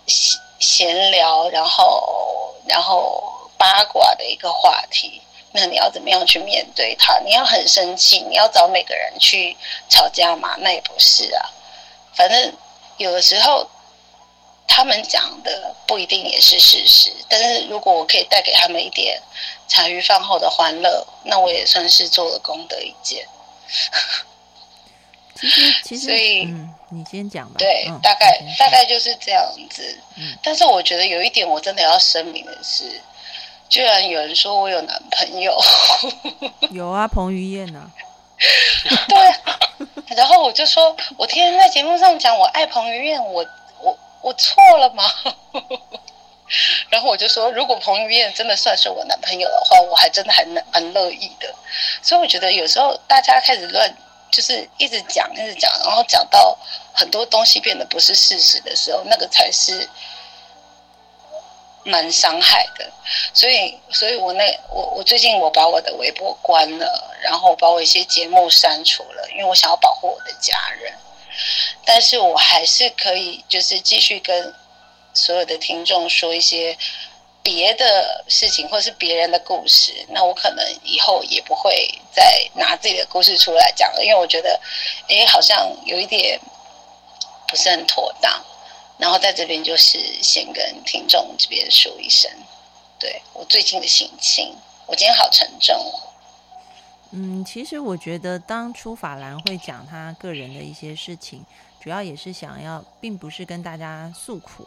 [0.07, 3.23] 闲闲聊，然后然后
[3.59, 5.21] 八卦的一个话题。
[5.51, 7.19] 那你要怎么样去面对他？
[7.19, 9.55] 你要很生气，你要找每个人去
[9.91, 10.57] 吵架吗？
[10.61, 11.51] 那也不是啊。
[12.15, 12.55] 反正
[13.03, 13.69] 有的时候
[14.67, 19.21] 他们讲的不一定也是事实，但是如果我可以带给他们一点
[19.69, 23.27] 茶余饭后的欢乐，那我也算是做了功德一件。
[25.35, 27.57] 其实，其实，所以，嗯，你先讲吧。
[27.59, 29.99] 对，大概大概就是这样子。
[30.17, 33.01] 嗯，但是我觉得有一点我真的要声明的是，
[33.69, 35.59] 居然有人说我有男朋友。
[36.71, 37.91] 有啊，彭于晏啊。
[39.09, 40.17] 对。
[40.17, 43.47] 然后我就说，我天天在节目上讲我爱彭于晏，我
[43.81, 45.05] 我我错了吗？
[46.91, 51.55] 然后我就说，如果彭于晏真的算是我男朋友的话，我还真的还蛮乐意的。
[52.03, 53.91] 所以我觉得有时候大家开始乱，
[54.31, 56.55] 就是一直讲一直讲，然后讲到
[56.93, 59.89] 很多东西变得不是事实的时候，那个才是
[61.85, 62.91] 蛮伤害的。
[63.33, 70.93] 所以，所以我那我我最近我把我的微博关了，然后把我一些节目删除了，因为我想要保护我的家人。
[71.85, 74.55] 但是我还是可以，就是继续跟。
[75.15, 76.75] 所有的听众说一些
[77.43, 84.59] 别的事情，或者是别人的故事，那我可能以后也不会再拿自己的故事出来讲了，因为我觉得，
[85.11, 86.41] 哎，好像有一点
[87.47, 88.43] 不是很妥当。
[89.03, 92.31] 然后在这边就是先跟听众这边说一声，
[93.01, 94.55] 对我最近的心情，
[94.87, 95.77] 我今天好沉重。
[97.11, 101.45] 嗯，其实我觉得当初法兰会讲他个人的一些事情，
[101.81, 104.65] 主要也是想要，并不是跟大家诉苦。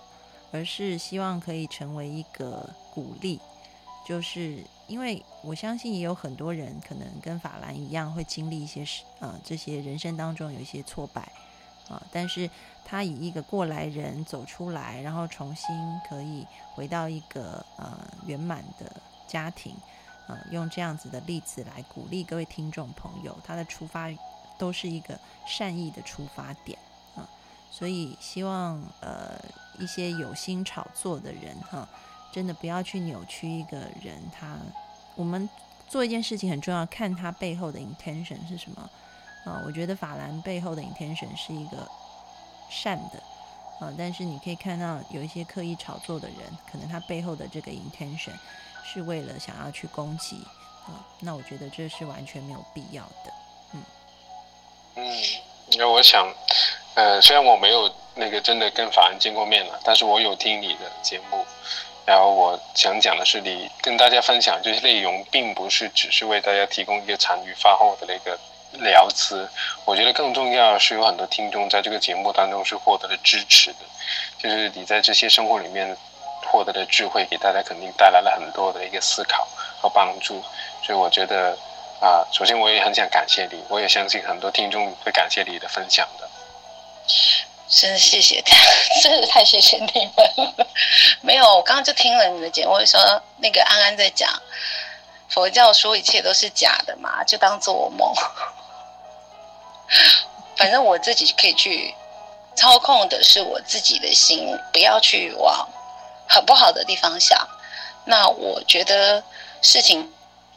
[0.51, 3.39] 而是希望可以成为一个鼓励，
[4.07, 11.21] 就是因为我相信也有很多人可能跟法兰一样会经历一些事，呃，这些人生当中有一些挫败，
[11.89, 12.49] 啊，但是
[12.85, 15.67] 他以一个过来人走出来，然后重新
[16.07, 18.89] 可以回到一个呃圆满的
[19.27, 19.75] 家庭，
[20.27, 24.07] 啊，用这样子的例子来鼓励各位听众朋友，他的出发
[24.57, 26.79] 都是一个善意的出发点，
[27.15, 27.27] 啊，
[27.69, 29.33] 所以希望呃。
[29.77, 31.85] 一些有心炒作的人，哈，
[32.31, 34.17] 真的不要去扭曲一个人。
[34.31, 34.57] 他，
[35.15, 35.49] 我们
[35.89, 38.89] 做一件事情很重要，看他背后的 intention 是什么
[39.43, 39.61] 啊？
[39.65, 41.85] 我觉得法兰背后的 intention 是一个
[42.69, 43.19] 善的
[43.79, 46.37] 啊，但是你可以看到有一些刻意炒作的人，
[46.71, 48.33] 可能他背后的这个 intention
[48.83, 50.37] 是为了想要去攻击
[50.85, 51.05] 啊。
[51.19, 53.33] 那我觉得这是完全没有必要的。
[53.73, 53.83] 嗯
[54.95, 55.23] 嗯，
[55.77, 56.27] 那我想，
[56.95, 57.91] 呃，虽然我没有。
[58.17, 61.45] 那个真的跟法恩见过面了，但是我有听你的节目，
[62.05, 68.39] 然后我想讲的是，你跟大家分享这些内容，并不是只是为大家提供一个茶余饭后的那个
[68.75, 69.47] 聊资，
[69.85, 73.79] 我觉得更重要是有很多听众在这个节目当中是获得了支持的，
[74.37, 75.95] 就是你在这些生活里面
[76.45, 79.47] 获得的智慧，给大家肯定带来了很多的一个思考
[79.81, 80.43] 和帮助，
[80.83, 81.57] 所以我觉得，
[81.99, 86.29] 啊，首先我也很想感谢你，我也相信很多听众会感谢你的分享的。
[87.67, 88.43] 真谢谢，
[89.01, 90.67] 真的太谢谢你们。
[91.21, 92.99] 没有，我刚刚就听了你的节目，说
[93.37, 94.29] 那个安安在讲
[95.29, 98.13] 佛教说一切都是假的嘛，就当做我梦。
[100.57, 101.93] 反正我自己可以去
[102.55, 105.67] 操控的是我自己的心，不要去往
[106.27, 107.47] 很不好的地方想。
[108.05, 109.23] 那我觉得
[109.61, 110.11] 事情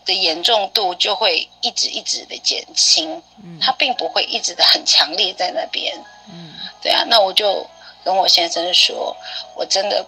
[0.04, 3.22] 的严重度就会一直一直的减轻，
[3.60, 5.94] 它并不会一直的很强烈在那边。
[6.30, 7.66] 嗯，对啊，那我就
[8.04, 9.16] 跟我先生说，
[9.56, 10.04] 我真的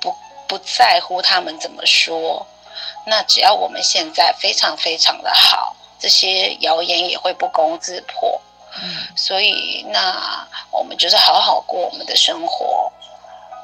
[0.00, 0.14] 不
[0.46, 2.46] 不在乎他们怎么说。
[3.06, 8.38] 那只要我们现在非常非常的好，这些谣言也会不攻自破。
[8.82, 12.92] 嗯，所以那我们就是好好过我们的生活，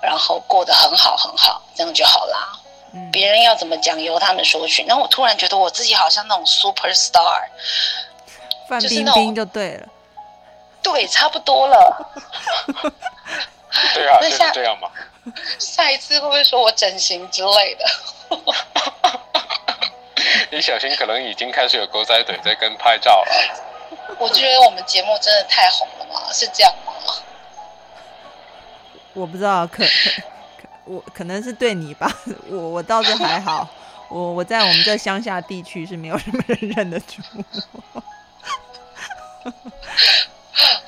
[0.01, 2.59] 然后过得很好很好，这样就好啦。
[2.95, 4.83] 嗯，别人要怎么讲由他们说去。
[4.85, 7.43] 然后我突然觉得我自己好像那种 super star，
[8.67, 9.87] 范冰冰就对了。
[10.83, 12.11] 对，差不多了。
[13.93, 14.89] 对啊， 就是这样嘛。
[15.61, 17.85] 下一次会不会说我整形之类的？
[20.51, 23.67] 你小心，可能已经开始有狗仔队在跟拍照了。
[24.19, 26.33] 我觉得我们节目真的太红了嘛？
[26.33, 26.93] 是这样吗？
[29.13, 29.85] 我不知道，可
[30.85, 32.11] 我可能是对你吧。
[32.49, 33.69] 我我倒是还好，
[34.09, 37.23] 我我在我们这乡下地区是没有什么人认得出。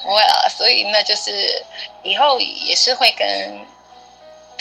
[0.02, 1.64] 不会啊，所以那就是
[2.02, 3.66] 以后也是会跟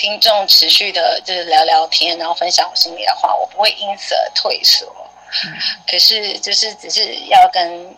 [0.01, 4.91] 听众持续的，就是聊聊天，然后分享我心里的话，我不会因此而退缩。
[5.87, 7.95] 可是就是只是要跟，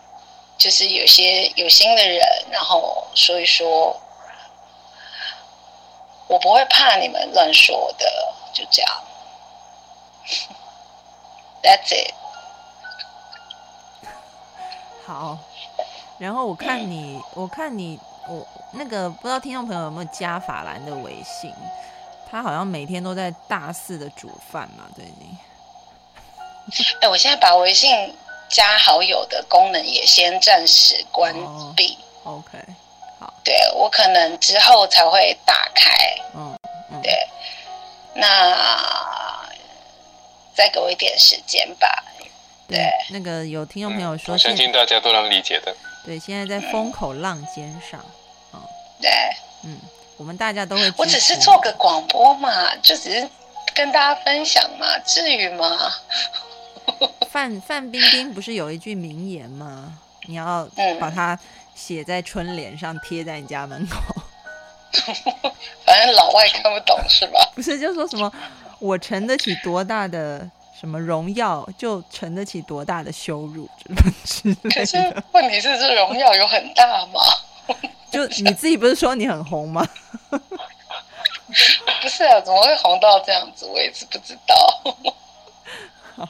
[0.58, 3.98] 就是有些有心的人，然后说一说，
[6.28, 8.06] 我不会怕你们乱说的，
[8.52, 9.04] 就这样。
[11.64, 12.12] That's it。
[15.06, 15.38] 好。
[16.18, 17.98] 然后我看你，我看你，
[18.28, 21.50] 我那个不知道听众朋友有没有加法兰的微信，
[22.34, 25.38] 他好像每天都在大肆的煮饭嘛，最近。
[27.00, 28.12] 哎，我现在把微信
[28.48, 31.32] 加好友的功能也先暂时关
[31.76, 31.96] 闭。
[32.24, 32.58] OK，
[33.20, 33.32] 好。
[33.44, 35.92] 对我可能之后才会打开。
[36.34, 36.58] 嗯
[36.90, 37.00] 嗯。
[37.02, 37.16] 对，
[38.14, 39.46] 那
[40.56, 42.04] 再给我一点时间吧。
[42.66, 45.72] 对，那个有听众朋友说，我相信大家都能理解的。
[46.04, 48.04] 对，现在在风口浪尖上，
[48.52, 48.60] 嗯，
[49.00, 49.10] 对，
[49.62, 49.78] 嗯，
[50.16, 50.92] 我们大家都会。
[50.96, 53.28] 我只是做个广播嘛，就只是
[53.74, 55.92] 跟大家分享嘛，至于吗？
[57.30, 59.98] 范范冰冰不是有一句名言吗？
[60.26, 60.68] 你要
[61.00, 61.38] 把它
[61.74, 64.00] 写在春联上，贴在你家门口。
[65.84, 67.40] 反正老外看不懂是吧？
[67.56, 68.32] 不是，就说什么
[68.78, 70.50] 我承得起多大的。
[70.76, 73.66] 什么荣耀就承得起多大的羞辱？
[74.74, 74.98] 可是
[75.32, 77.20] 问题是，这荣耀有很大吗？
[78.14, 79.86] 就你自己不是说你很红吗？
[82.00, 83.66] 不是啊，怎么会红到这样子？
[83.66, 84.56] 我也是不知道。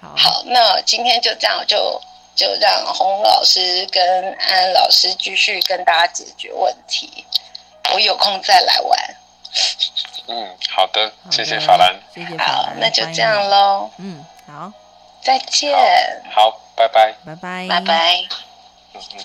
[0.00, 2.00] 好，好，那今天就这样，就
[2.36, 7.24] 就让洪老师跟安老师继续跟大家解决问题。
[7.92, 9.16] 我有空再来玩。
[10.26, 13.90] 嗯，好的，谢谢法兰，谢谢好，那就这样喽。
[13.98, 14.72] 嗯，好，
[15.22, 15.72] 再见。
[16.34, 18.16] 好，拜拜，拜拜，拜拜。
[18.94, 19.24] 嗯嗯。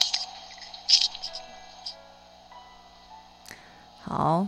[4.10, 4.48] 好，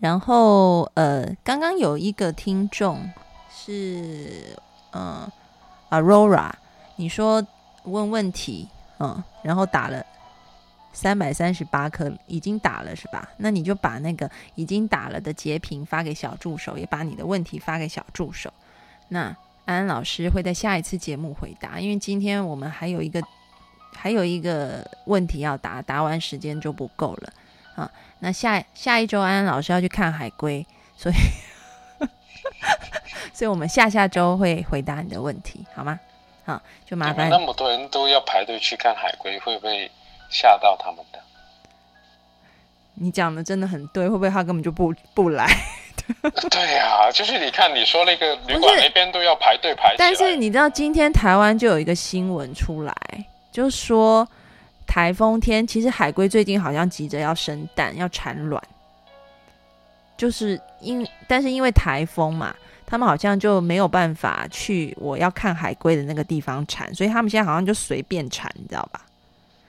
[0.00, 3.06] 然后呃，刚刚有一个听众
[3.54, 4.56] 是
[4.92, 5.30] 嗯
[5.90, 6.50] ，Aurora，
[6.96, 7.46] 你说
[7.84, 8.66] 问问题，
[8.98, 10.02] 嗯，然后打了。
[10.94, 13.28] 三百三十八颗已经打了是吧？
[13.36, 18.50] 那你就把那个已经打了的截屏发给小助手，也把你的问题发给小助手。
[19.08, 19.36] 那
[19.66, 23.22] 安安老师会在下一次节目回答，因为今天我们还有一个
[23.94, 27.32] 还有一个问题要答，答完时间就不够了
[27.74, 27.90] 啊。
[28.20, 30.66] 那下下一周安安老师要去看海龟，
[30.96, 31.14] 所以
[33.34, 35.98] 所以我们下下周会回答你的问题，好吗？
[36.44, 39.90] 好，就麻烦那么多人都要排队去看海龟，会不会？
[40.34, 41.18] 吓到他们的，
[42.94, 45.46] 你讲的真的很对，会不会他根本就不不来？
[46.50, 49.94] 对呀，就是你看你说那个旅馆那边都要排队排。
[49.98, 52.96] 但是你知道今天台湾就有一个新闻出来，
[53.52, 54.26] 就说
[54.92, 58.62] 台风天，其实海龟最近好像急着要生蛋要产卵，
[60.18, 69.00] 就是因但是因为台风嘛，他们好像就没有办法去我要看海龟的那个地方产，所以他们现在好像就随便产，你知道吧？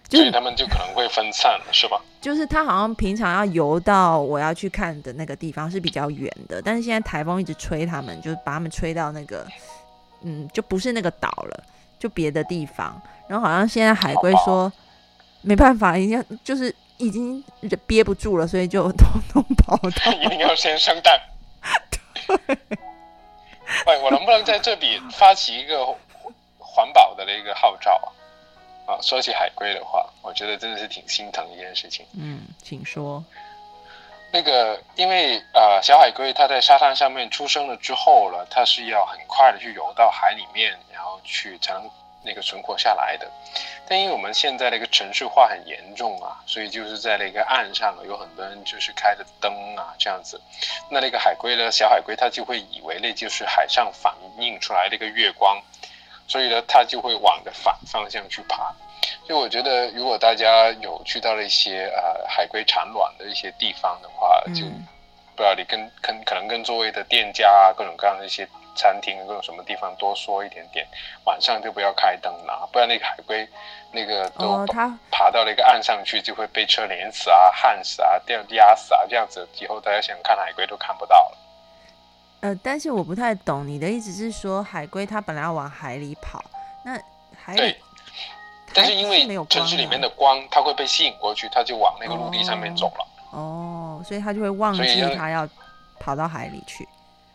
[0.10, 2.02] 所以他们就可能会分散，是吧？
[2.20, 9.48] 就是他好像平常要游到我要去看的那个地方是比较远的，但是现在台风一直吹他们，就把他们吹到那个
[10.24, 11.64] 嗯，就不是那个岛了，
[11.98, 13.02] 就别的地方。
[13.30, 14.70] 然后好像现在海龟说
[15.44, 17.44] 没办法，已经就是已经
[17.86, 20.12] 憋不住了，所以就通通跑到。
[20.24, 21.20] 一定要先生蛋。
[23.86, 25.86] 喂，我能不能在这里发起一个
[26.58, 27.91] 环保的那个号召
[28.88, 28.96] 啊？
[28.96, 32.06] 啊，说起海龟的话，我觉得真的是挺心疼一件事情。
[32.18, 33.24] 嗯，请说。
[34.32, 41.89] 那个，因为呃，小海龟它在沙滩上面出生了之后了，它是要很快的去游到海里面，然后去才能
[42.24, 43.30] 那个存活下来的。
[43.88, 50.40] 但因为我们现在那个城市化很严重啊，所以就是在那个岸上有很多人就是开着灯啊这样子。
[50.90, 55.62] 那那个海龟呢，小海龟它就会以为那就是海上反映出来的一个月光，
[56.28, 58.74] 所以呢，它就会往着反方向去爬。
[59.28, 64.64] 就我觉得，如果大家有去到了一些呃海龟产卵的一些地方的话，就
[65.36, 70.86] 不知道你跟跟可能跟周围的店家啊，各种各样的一些餐厅，各种什么地方多说一点点，
[71.26, 73.48] 晚上就不要开灯了，不然那个海龟
[73.92, 74.66] 那个都
[75.12, 81.38] 爬到那个岸上去，就会被车碾死啊、焊死啊、掉压死啊，这样子以后大家想看海龟都看不到了。
[82.42, 86.44] 呃，但是我不太懂你的意思是说，海龟它本来要往海里跑，
[86.84, 87.00] 那
[87.36, 87.76] 海里。
[88.76, 93.08] 但是因为城市里面的光，它会被吸引过去，它就往那个陆地上面走了。
[93.30, 95.48] 哦，所以它就会忘记它要
[96.00, 96.88] 跑到海里去。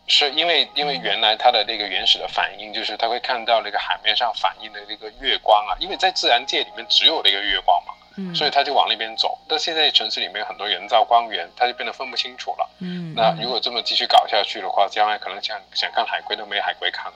[0.09, 9.37] 是因为因为原来它的那个原始的反应就是它会看到那个海面上反映的那个月光啊，因为在自然界里面只有那个月光嘛，嗯，所以它就往那边走。
[9.47, 12.69] 但现在城市里面有很多人造光源，它就变得分不清楚了。
[12.79, 17.13] 嗯，那如果这么继续搞下去的话，将来可能想想看海龟都没海龟看了。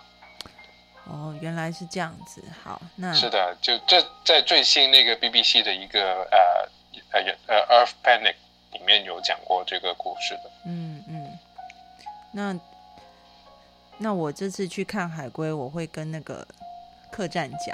[1.06, 2.41] 哦，原来是这样子。
[2.64, 6.70] 好，那是的，就这在最新那个 BBC 的一个呃
[7.12, 8.36] 呃呃 Earth Panic
[8.72, 10.52] 里面有讲过这个故事的。
[10.66, 11.39] 嗯嗯，
[12.32, 12.58] 那
[14.04, 16.45] 那我这次去看海龟，我会跟那个
[17.10, 17.74] 客栈讲，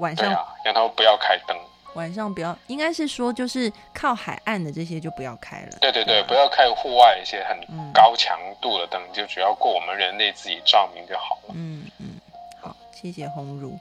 [0.00, 0.28] 晚上
[0.64, 1.56] 让他们不要开灯。
[1.94, 5.78] 晚上不要，应该是说就是靠海岸的这些就不要开了。
[5.80, 7.56] 对对对，不要开户外一些很
[7.92, 11.54] 高强度的灯，就只要过我们人类自己照明就好了。
[11.54, 12.20] 嗯嗯，
[12.60, 13.78] 好，谢谢红茹。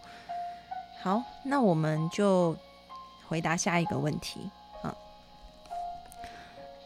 [1.02, 2.56] 好，那我们就
[3.28, 4.52] 回答下一个问题
[4.84, 4.94] 啊。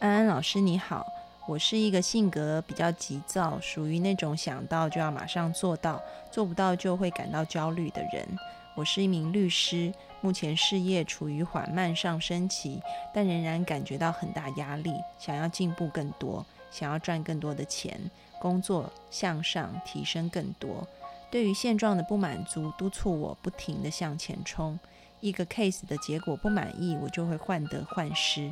[0.00, 1.06] 安安老师你好，
[1.46, 8.26] 我是一个性格比较急躁，属于那种想到就要马上做到，做不到就会感到焦虑的人。
[8.74, 9.92] 我是一名律师。
[10.22, 12.80] 目前事业处于缓慢上升期，
[13.12, 18.00] 但仍然感觉到很大压力，想要进步更多，想要赚更多的钱，
[18.40, 20.88] 工作向上提升更多。
[21.30, 24.78] 对于现状的不满足，督促我不停地向前冲。
[25.20, 28.50] 一个 case 的结果不满意，我就会患得患失。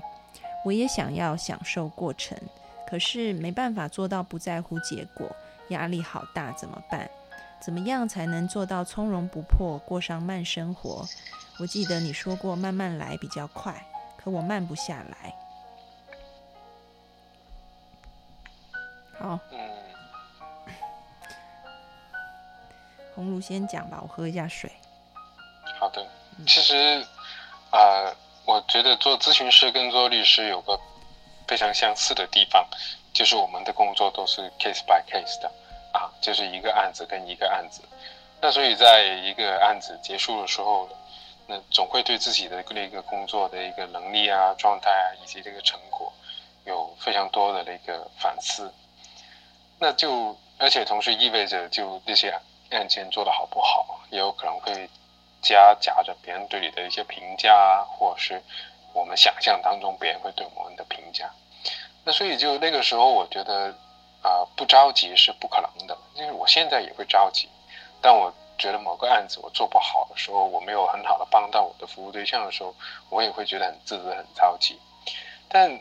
[0.63, 2.37] 我也想要享受过程，
[2.87, 5.35] 可是没办法做到不在乎结果，
[5.69, 7.11] 压力好大，怎么办？
[7.61, 11.07] 怎么样才能做到从容不迫，过上慢生活？
[11.61, 15.35] 我记得你说过慢慢来比较快，可我慢不下来。
[19.19, 19.61] 好，嗯
[23.15, 24.73] 红茹先讲吧，我喝一下水。
[25.79, 26.05] 好的，
[26.47, 27.07] 其实
[27.71, 28.11] 啊，
[28.45, 30.81] 我觉得做咨询师跟做律师有个
[31.53, 32.67] 非常相似的地方，
[33.13, 35.53] 就是我们的工作都是 case by case 的
[35.93, 37.83] 啊，就是一个案子跟一个案子。
[38.41, 40.89] 那所以在一个案子结束的时候。
[41.49, 46.11] 那总会对自己的那个工作的一个能力啊、状态啊，以及这个成果，
[46.65, 48.73] 有非常多的那个反思。
[49.81, 52.33] 那就而且同时意味着，就这些
[52.71, 54.89] 案件做的好不好，也有可能会
[55.43, 58.41] 夹夹着别人对你的一些评价啊，或者是
[58.93, 61.29] 我们想象当中别人会对我们的评价。
[62.05, 63.75] 那所以就那个时候，我觉得
[64.23, 67.49] 啊，不着急是不可能的，因为我现在也会着急，
[68.01, 68.33] 但我。
[68.59, 72.73] 觉得某个案子我做不好的时候，我没有很好的帮到我的服务对象的时候，
[73.09, 74.79] 我也会觉得很自责、很着急。
[75.49, 75.81] 但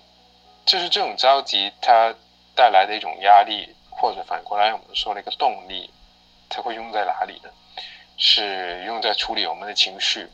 [0.65, 2.15] 就是这种着急，它
[2.55, 5.93] 带来的一种压力，或者反过来我们说的一个动力，
[6.49, 7.49] 它会用在哪里呢？
[8.17, 10.27] 是用在处理我们的情绪，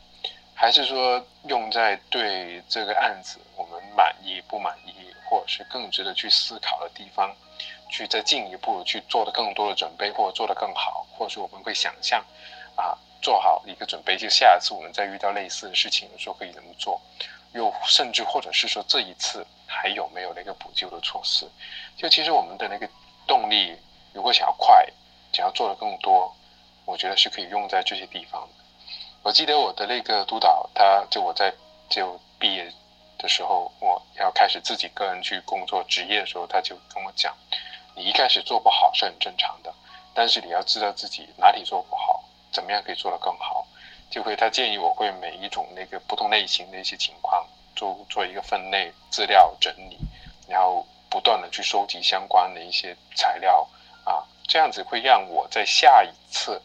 [0.60, 4.92] 还是说用在对这个案子我们满意不满意，
[5.24, 7.32] 或者是更值得去思考的地方？
[7.88, 12.24] 去再进一步去做的更多的准备，或者做得更好，或者是我们会想象，
[12.74, 17.00] 啊，做好一个准备，就下一次我们再遇到类似的事情的时候可以怎么做，
[17.52, 21.48] 又甚至或者是说这一次还有没有那个补救的措施？
[21.96, 22.90] 就其实我们的那个
[23.28, 23.76] 动力，
[24.12, 24.84] 如果想要快，
[25.32, 26.34] 想要做的更多，
[26.84, 28.48] 我觉得是可以用在这些地方。
[29.22, 31.52] 我记得我的那个督导，他就我在
[31.88, 32.72] 就毕业
[33.18, 37.36] 的时候，我要开始自己个人去工作职业的时候，他就跟我讲。
[37.94, 39.74] 你一开始做不好是很正常的，
[40.14, 43.66] 但是你要知道自己哪里做不好，怎么样可以做得更好。
[44.08, 47.46] 就会他建议我会每一种那个不同类型的一些情况
[47.76, 49.98] 做做一个分类资料整理，
[50.48, 53.68] 然后不断的去收集相关的一些材料
[54.04, 56.62] 啊，这样子会让我在下一次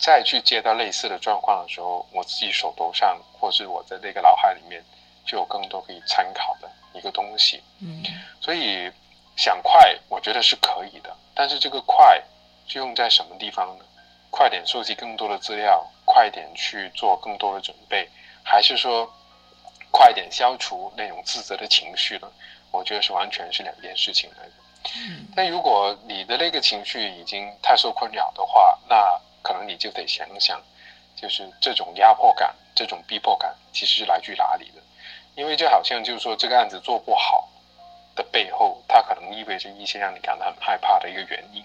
[0.00, 4.82] 再去接到类似的状况的时候，我自己手头上或是我在那个脑海里面
[5.26, 7.62] 就有更多可以参考的一个东西。
[7.80, 8.02] 嗯，
[8.40, 8.90] 所以
[9.36, 12.18] 想快，我觉得是可以的，但是这个快
[12.66, 13.84] 是用在什么地方呢？
[14.30, 18.08] 快点收集更多的资料，快点去做更多的准备，
[18.42, 19.12] 还是说
[19.90, 22.30] 快点消除那种自责的情绪呢？
[22.70, 24.52] 我觉得是完全是两件事情来的。
[25.36, 30.62] 但如果你的那个情绪已经太受困扰的话，那可能你就得想想，
[31.16, 34.82] 就是这种压迫感、这种逼迫感，其实是来自于哪里的？
[35.34, 37.48] 因为就好像就是说这个案子做不好
[38.14, 41.64] 的背后，它可能意味着一些让你感到很害怕的一个原因，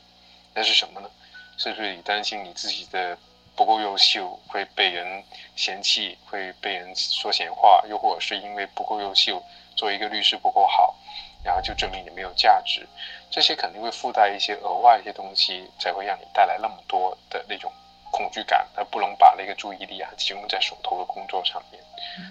[0.54, 1.10] 那是什么呢？
[1.58, 3.18] 是不是你担心你自己的
[3.56, 5.24] 不够优秀会被人
[5.56, 9.42] 嫌弃，会被人说闲话，又或者是因为不够优秀，
[9.76, 10.96] 做一个律师不够好，
[11.44, 12.88] 然后就证明你没有价值？
[13.30, 17.72] 这些肯定会附带一些额外一些东西，才会让你带来那么多的那种
[18.12, 21.82] 恐惧感，而不能把那个注意力啊集中在手头的工作上面。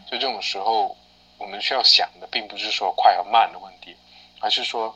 [0.06, 0.96] 所以这种时候，
[1.38, 3.96] 我们需要想的并不是说快和慢的问题，
[4.40, 4.94] 而是说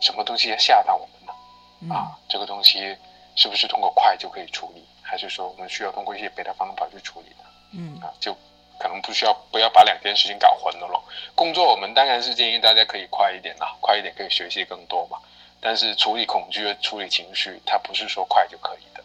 [0.00, 2.18] 什么东西吓到我们了啊？
[2.28, 2.96] 这个东西。
[3.34, 7.36] 是不是通过快就可以处理，还是说我们需要通过一些别的方法去处理的？
[7.72, 8.36] 嗯啊，就
[8.82, 11.04] 可能不需要不要把两件事情搞混了咯。
[11.36, 15.18] 工作我们当然是建议大家可以快一点啦，快一点可以学习更多嘛。
[15.60, 19.04] 但是处理恐惧、处理情绪，它不是说快就可以的。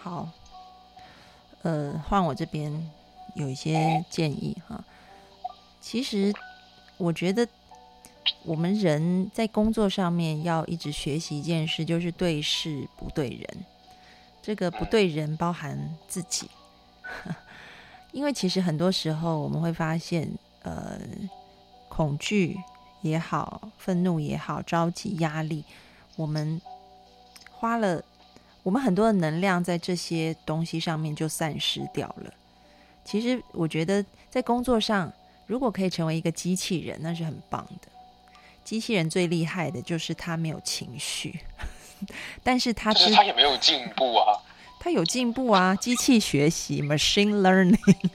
[0.00, 0.28] 好，
[1.62, 2.90] 呃，换我这边
[3.34, 4.82] 有一些建议哈。
[5.80, 6.32] 其实
[6.96, 7.46] 我觉得。
[8.42, 13.64] 我们人在工作上面要一直学习一件事，就是对事不对人。
[14.40, 16.48] 这个不对人包含自己，
[18.12, 20.30] 因为其实很多时候我们会发现，
[20.62, 20.98] 呃，
[21.88, 22.56] 恐惧
[23.02, 25.64] 也好，愤怒也好，着急、压力，
[26.16, 26.60] 我们
[27.50, 28.02] 花了
[28.62, 32.32] 我们很多的能量在这些东西上面就散失掉了。
[33.04, 35.12] 其实我觉得在工作上，
[35.46, 37.88] 如果可以成为一个机器人，那是很棒的。
[38.64, 41.38] 机器人最厉害的就是它没有情绪，
[42.42, 44.42] 但是它是它也没有进步啊。
[44.86, 48.08] 它有进步啊，机器学习 （machine learning），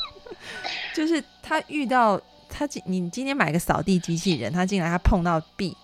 [0.94, 5.74] 就是他遇到他今，你今天买个扫地机器人，他进来他碰到壁，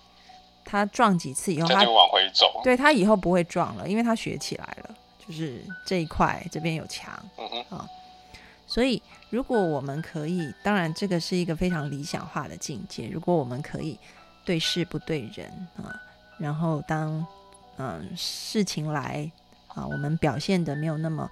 [0.63, 2.61] 他撞几次以后，他就往回走。
[2.63, 4.95] 对，他以后不会撞了，因为他学起来了，
[5.27, 7.89] 就是这一块这边有墙，嗯哼啊，
[8.67, 9.01] 所以。
[9.29, 13.09] 如果我们可以，当然这个是一个非常理想化的境界。
[13.11, 13.99] 如果我们可以
[14.45, 15.99] 对事不对人啊，
[16.37, 17.25] 然后当
[17.75, 19.29] 嗯事情来
[19.77, 21.29] 啊，我们表现的没有那么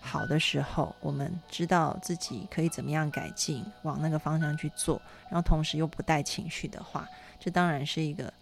[0.00, 7.08] 好的时候，我们知道自己可以怎么样改进，往那个方向去做，然后同时又不带情绪的话，
[7.40, 8.32] 这当然是一个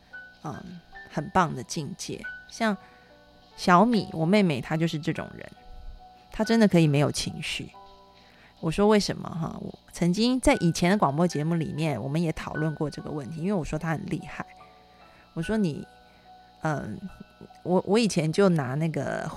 [0.45, 0.79] 嗯
[1.11, 2.23] 很棒的境界。
[2.49, 2.77] 像
[3.57, 5.51] 小米，我妹妹她就是这种人，
[6.31, 7.71] 她真的可以没有情绪。
[8.61, 9.57] 我说为什么哈？
[9.61, 13.41] 我曾经在以前的广播节目里面，我们也讨论过这个问题。
[13.41, 14.45] 因为我说她很厉害，
[15.35, 15.87] 我说你，
[16.63, 16.99] 嗯，
[17.67, 19.31] 我我以前就拿那个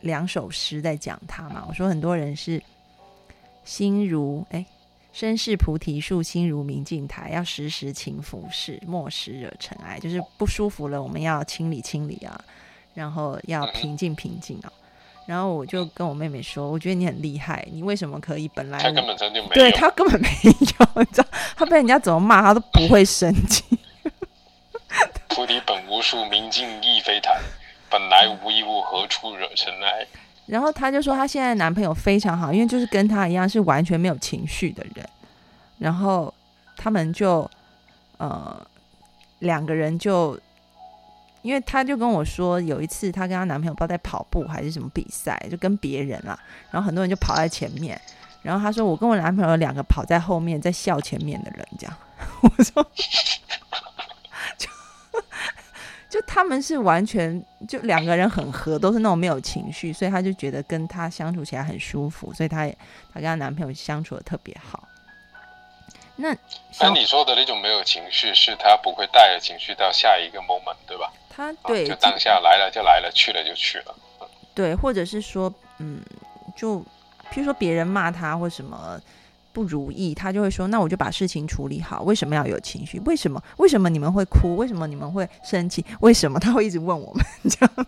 [0.00, 1.64] 两首诗在讲他嘛。
[1.68, 2.62] 我说很多人是
[3.64, 4.66] 心如哎，
[5.12, 9.98] 身是菩提树，心如明镜台，要时时勤拂拭，莫使惹尘埃。
[9.98, 12.38] 就是不舒服了，我们要清理清理啊，
[12.94, 14.72] 然后要平静平静啊。
[15.26, 18.46] 然后我就跟我妹妹说：“我觉得你很厉害，你为什么可以？
[18.48, 20.52] 本来他根本就没有，对他根本没有，
[21.00, 21.26] 你知道，
[21.56, 23.64] 他被人家怎么骂，他都不会生气。
[25.28, 27.38] 菩提本无树，明镜亦非台，
[27.90, 30.06] 本来无一物，何处惹尘埃？
[30.46, 35.08] 然后她就说，她现在男朋友非常好，因为就是跟他一样是完全没有情绪的人。
[35.78, 36.32] 然后
[36.76, 37.48] 他们就
[38.16, 38.66] 呃
[39.40, 40.38] 两个人就。”
[41.44, 46.38] 因为她就跟我说，有一次她跟她男朋友不知道在跑步还是什么比赛，就跟别人啦，
[46.70, 48.00] 然后很多人就跑在前面，
[48.40, 51.94] 然后她说我跟我男朋友两个跑在后面，在笑前面的人这样。
[52.40, 52.90] 我说，
[56.14, 62.78] 就他们是完全就两个人很合，都是那种没有情绪，所以她就觉得跟他相处起来很舒服，所以她也
[63.12, 64.86] 她跟她男朋友相处的特别好。
[66.14, 66.32] 那
[66.78, 71.12] 那你说的那种没有情绪，是他不会带着情绪到下一个 moment，对吧？
[71.28, 73.92] 他对，就当下来了就来了，去了就去了。
[74.54, 76.00] 对，或者是说，嗯，
[76.54, 76.78] 就
[77.32, 79.00] 譬如说别人骂他或什么，
[79.54, 82.02] 不如意，他就会说：“那我就把事情处理好。
[82.02, 82.98] 为什么要有情绪？
[83.06, 83.40] 为什么？
[83.58, 84.56] 为什么你们会哭？
[84.56, 85.84] 为什么你们会生气？
[86.00, 87.86] 为什么？” 他会一直问我们这样。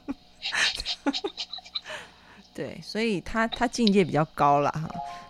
[2.55, 4.89] 对，所以他他境界比较高了哈。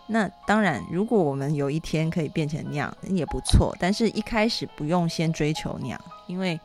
[0.08, 3.74] 那当然，如果我们有一天可以变成那样，也不错。
[3.80, 6.60] 但是一开始不用先追求那样，因为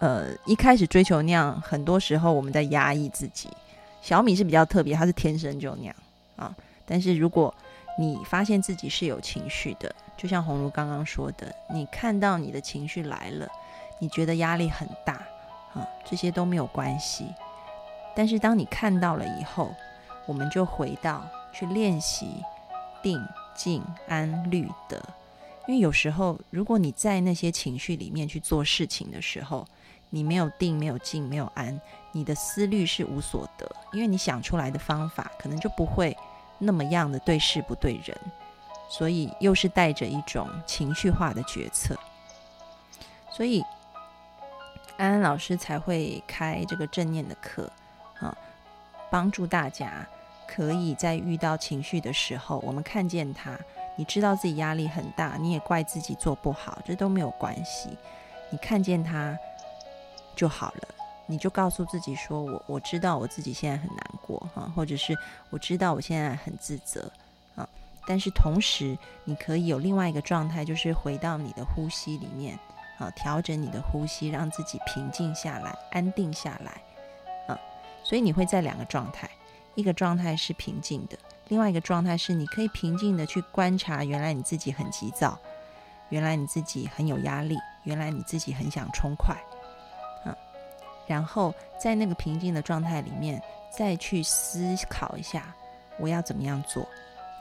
[0.00, 3.48] 呃，一开始追求那样，很多时候我们在压抑自己。
[4.02, 5.94] 小米是比较特别，他是天生就那样
[6.34, 6.54] 啊。
[6.84, 7.54] 但是如果
[7.98, 13.46] 你发现自己是有情绪的，就像红茹刚刚说的，你看到你的情绪来了，
[13.98, 15.14] 你觉得压力很大
[15.74, 17.26] 啊，这些都没有关系。
[18.16, 19.74] 但是当你看到了以后，
[20.26, 22.42] 我们就回到去练习
[23.02, 23.22] 定、
[23.54, 25.02] 静、安、虑、得。
[25.68, 29.66] 因为有时候，如果你在那些情绪里面去做事情的时候，
[30.10, 31.80] 你没有定、没有静、没有安，
[32.10, 36.16] 你的思虑是无所得，因为你想出来的方法可能就不会。
[36.64, 38.16] 那么样的对事不对人，
[38.88, 41.96] 所以又是带着一种情绪化的决策，
[43.30, 43.60] 所以
[44.96, 47.68] 安安老师才会开这个正念的课，
[48.20, 48.36] 啊，
[49.10, 50.06] 帮助大家
[50.46, 53.58] 可以在遇到情绪的时候，我们看见它，
[53.96, 57.88] 你知道自己压力很大，你也怪自己做不好，这都没有关系，
[58.50, 59.36] 你看见它
[60.36, 60.88] 就好了。
[61.32, 65.16] 你就告诉自己说：“我我知道我自己现在很难过哈，或者是
[65.48, 67.10] 我知道我现在很自责
[67.56, 67.66] 啊。
[68.06, 72.58] 但是同时，你可以有另外一个状态，就是回到你的呼吸里面
[72.98, 76.82] 啊，调整你的呼吸，让自己平静下来、安定下来
[77.48, 77.58] 啊。
[78.04, 79.30] 所以你会在两个状态，
[79.74, 81.16] 一个状态是平静的，
[81.48, 85.38] 另外一个状态是你可以平静的去观察，原来你自己很急躁，
[86.10, 89.34] 原来你自己很有压力，原来你自己很想冲快。”
[91.12, 93.38] 然后在那个平静的状态里面，
[93.70, 95.54] 再去思考一下
[95.98, 96.88] 我要怎么样做，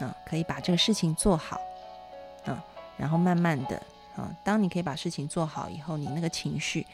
[0.02, 1.58] 啊，可以把这个事情做好，
[2.44, 2.62] 啊，
[2.98, 3.82] 然后慢慢的，
[4.18, 6.86] 啊，当你可以把事情做好以后，你那个情绪，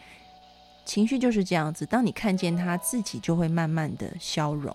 [0.85, 4.71] 情绪就是这样子，当你看见它自己就会慢慢的消融，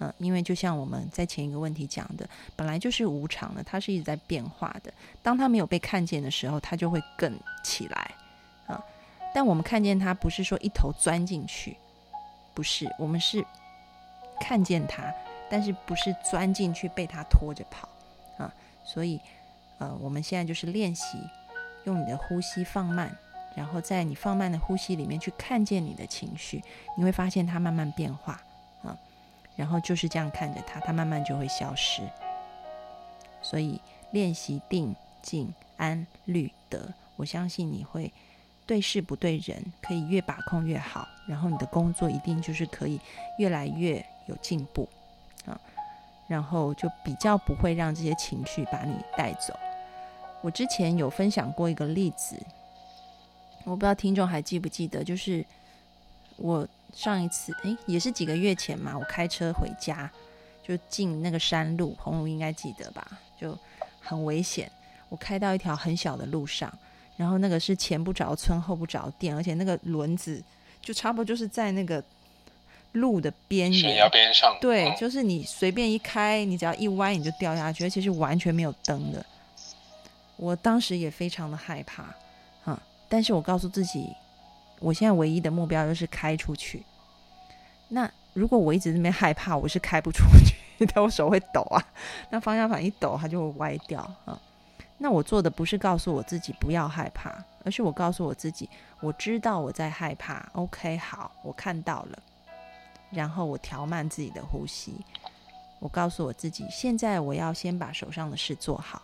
[0.00, 4.92] 嗯，因为就像我们在前一个问题讲的，本来就是无常的，它是一直在变化的，
[5.22, 7.32] 当它没有被看见的时候，它就会更
[7.62, 8.10] 起来。
[9.36, 11.76] 但我们看见它，不是说一头钻进去，
[12.54, 13.44] 不是，我们是
[14.40, 15.12] 看见它，
[15.50, 17.86] 但是不是钻进去被它拖着跑
[18.38, 18.50] 啊？
[18.82, 19.20] 所以，
[19.76, 21.18] 呃，我们现在就是练习
[21.84, 23.14] 用你的呼吸放慢，
[23.54, 26.64] 然后在你放慢的呼吸里面去看见你的情绪，
[26.96, 28.40] 你会发现它慢慢变化
[28.82, 28.96] 啊。
[29.54, 32.00] 然后就是这样看着它，它慢慢就会消失。
[33.42, 33.78] 所以
[34.12, 38.10] 练习定、静、安、虑、得，我相信你会。
[38.66, 43.00] 对事不对人，可以越把控越好，然后你的工作一定就是可以
[43.38, 44.88] 越来越有进步
[45.46, 45.58] 啊，
[46.26, 49.56] 然后就比较不会让这些情绪把你带走。
[50.42, 52.36] 我之前有分享过一个例子，
[53.64, 55.44] 我不知道听众还记不记得，就是
[56.36, 60.10] 我上一次诶，也是几个月前嘛，我开车回家
[60.62, 63.06] 就进那个山路，红龙应该记得吧，
[63.40, 63.56] 就
[64.00, 64.70] 很危险，
[65.08, 66.72] 我开到一条很小的路上。
[67.16, 70.42] 然后那个是前不着村后不着店，而且那个轮子
[70.80, 72.02] 就差不多就是在那个
[72.92, 74.56] 路的边缘，悬崖边上。
[74.60, 79.24] 对，就是你随便一开，你只要一歪你就掉下去，而且是完全没有灯的。
[80.36, 82.02] 我当时也非常的害怕，
[82.64, 82.78] 啊！
[83.08, 84.06] 但是我告诉自己，
[84.80, 86.82] 我现在唯一的目标就是开出去。
[87.88, 91.82] 那如果我一直那边害怕，我是开不出去的，我手会抖啊。
[92.28, 94.38] 那方向盘一抖，它就会歪掉啊。
[94.98, 98.68] 那我做的不是告诉我自己不要害怕，而是我告诉我自己，
[99.00, 100.48] 我知道我在害怕。
[100.54, 102.18] OK，好，我看到了，
[103.10, 104.94] 然后我调慢自己的呼吸。
[105.78, 109.02] 我告诉我自己，现在我要先把手上的事做好，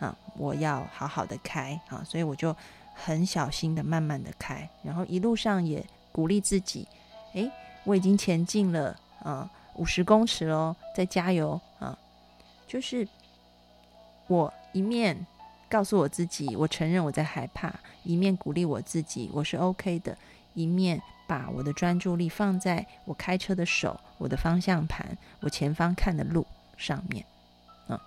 [0.00, 2.56] 啊，我要好好的开啊，所以我就
[2.94, 6.88] 很小心的、慢慢的开，然后一路上也鼓励自己，
[7.34, 7.52] 诶，
[7.84, 11.96] 我已经前进了啊，五十公尺喽，再加油啊，
[12.66, 13.06] 就是
[14.28, 14.50] 我。
[14.76, 15.26] 一面
[15.70, 17.70] 告诉我自己，我承认我在害怕；
[18.04, 20.14] 一面鼓励我自己，我是 OK 的；
[20.52, 26.46] 一面把我的专注力放在我开车的手、我的方向盘、我前方看的路
[26.76, 27.24] 上面。
[27.88, 27.98] 啊，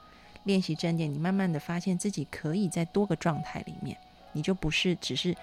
[0.44, 3.98] 练习正念，你慢慢的发现自己可以在多个状态里面，
[4.32, 5.36] 你就不是只是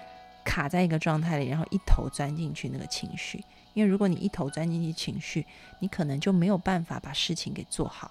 [0.45, 3.43] 卡在一个状态里，然后一头钻进去那个情绪。
[3.73, 5.45] 因为如果你一头钻进去情绪，
[5.79, 8.09] 你可能就没有办法把事情给做好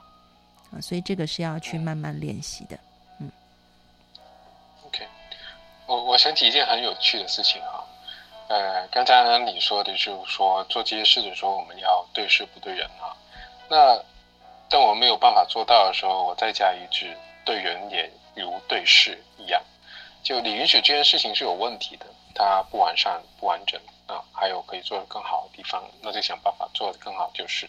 [0.71, 0.77] 啊。
[0.83, 2.79] 所以这个是要去慢慢练习的。
[6.07, 7.85] 我想起一件很有趣的事情哈，
[8.47, 13.17] 呃，刚才呢你说的就是说做这些事的时候，我们要对事不对人哈。
[13.69, 14.01] 那
[14.71, 17.13] 当我没有办法做到的时候，我再加一句，
[17.45, 19.61] 对人也如对事一样。
[20.23, 27.69] 就你允许这件事情是有问题的，它不完善、不完整啊，还有可以做得更好的地方，那就想办法做得更好就是。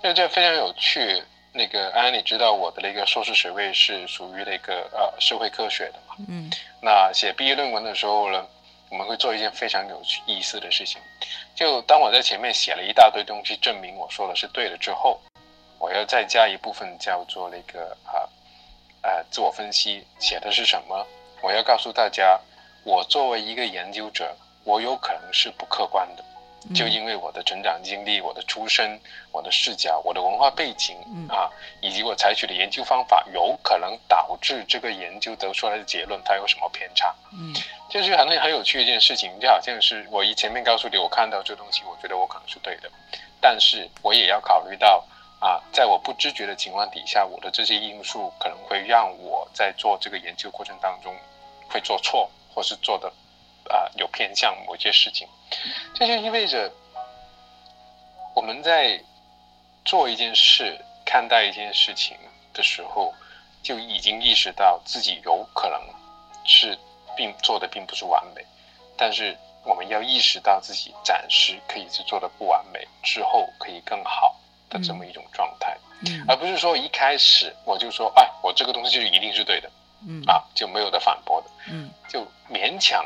[0.00, 1.22] 那这非常有趣。
[1.52, 6.16] 那个安安，你知道我的那个硕士学位是属于那个呃社会科学的嘛？
[6.28, 6.50] 嗯。
[6.80, 8.46] 那写毕业论文的时候呢，
[8.90, 11.00] 我们会做一件非常有意思的事情，
[11.54, 15.20] 就当我在前面写了一大堆东西证明我说的是对的之后，
[15.78, 18.26] 我要再加一部分叫做那个啊
[19.02, 21.06] 呃自我分析，写的是什么？
[21.42, 22.40] 我要告诉大家，
[22.84, 24.34] 我作为一个研究者，
[24.64, 26.24] 我有可能是不客观的，
[26.74, 29.00] 就因为我的成长经历、我的出身、
[29.32, 30.96] 我的视角、我的文化背景
[31.28, 31.50] 啊，
[31.80, 37.14] 以及我采取的研究方法，有可能导致这个研究得出来的结论它有什么偏差。
[37.32, 37.54] 嗯，
[37.88, 42.90] 就是很很有趣一件事情，就好像是我一前面告诉你，我看到这东西，我觉得我可能是对的，
[43.40, 45.04] 但是我也要考虑到。
[45.42, 51.12] 啊，在我不知觉的情况底下，我的这些因素可能会让我在做这个研究过程当中
[51.68, 53.12] 会做错，或是做的
[53.72, 55.26] 啊有偏向某些事情。
[55.94, 56.70] 这就意味着
[58.34, 59.00] 我们在
[59.84, 62.16] 做一件事、看待一件事情
[62.52, 63.12] 的时候，
[63.62, 65.80] 就已经意识到自己有可能
[66.44, 66.78] 是
[67.16, 68.44] 并做的并不是完美，
[68.96, 74.36] 但是我们要意识到自己暂时可以是做的不完美，之后可以更好。
[74.72, 79.70] 的这么一种状态，嗯，而不是说一开始我就说，哎，我这个东西就一定是对的，
[80.08, 80.22] 嗯。
[80.26, 83.04] 啊，就没有的反驳的，嗯，就勉强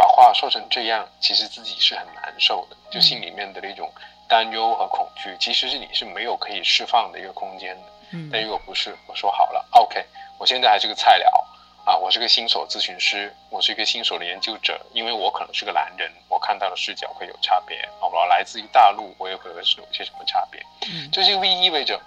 [0.00, 3.92] 把话说成这样，其实自己是很难受的，就心里面的那种
[4.26, 7.82] 担忧和恐惧，其实是你是没有可以释放的一个空间的，
[8.12, 10.02] 嗯，但如果不是，我说好了，OK，
[10.38, 11.46] 我现在还是个菜鸟。
[11.86, 17.76] 啊，我是个新手咨询师，我是一个新手的研究者，因为我可能是个男人，我看到的视角会有差别。
[18.00, 20.62] 我来自于大陆，我也会有有些什么差别？
[20.92, 21.98] 嗯，这就意味着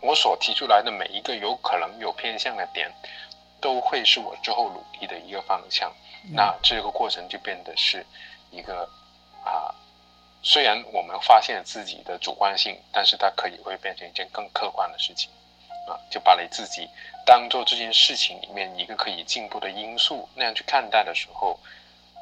[0.00, 2.92] 我所提出来的每一个有可能有偏向的点，
[3.60, 5.92] 都会是我之后努力的一个方向。
[6.32, 8.04] 那这个过程就变得是
[8.50, 8.88] 一个
[9.44, 9.74] 啊，
[10.42, 15.30] 虽然我们发现自己的主观性，但是它可以会变成一件更客观的事情。
[15.88, 16.86] 啊，就把你自己
[17.24, 21.58] 当做这件事情里面一个可以进步的因素那样去看待的时候，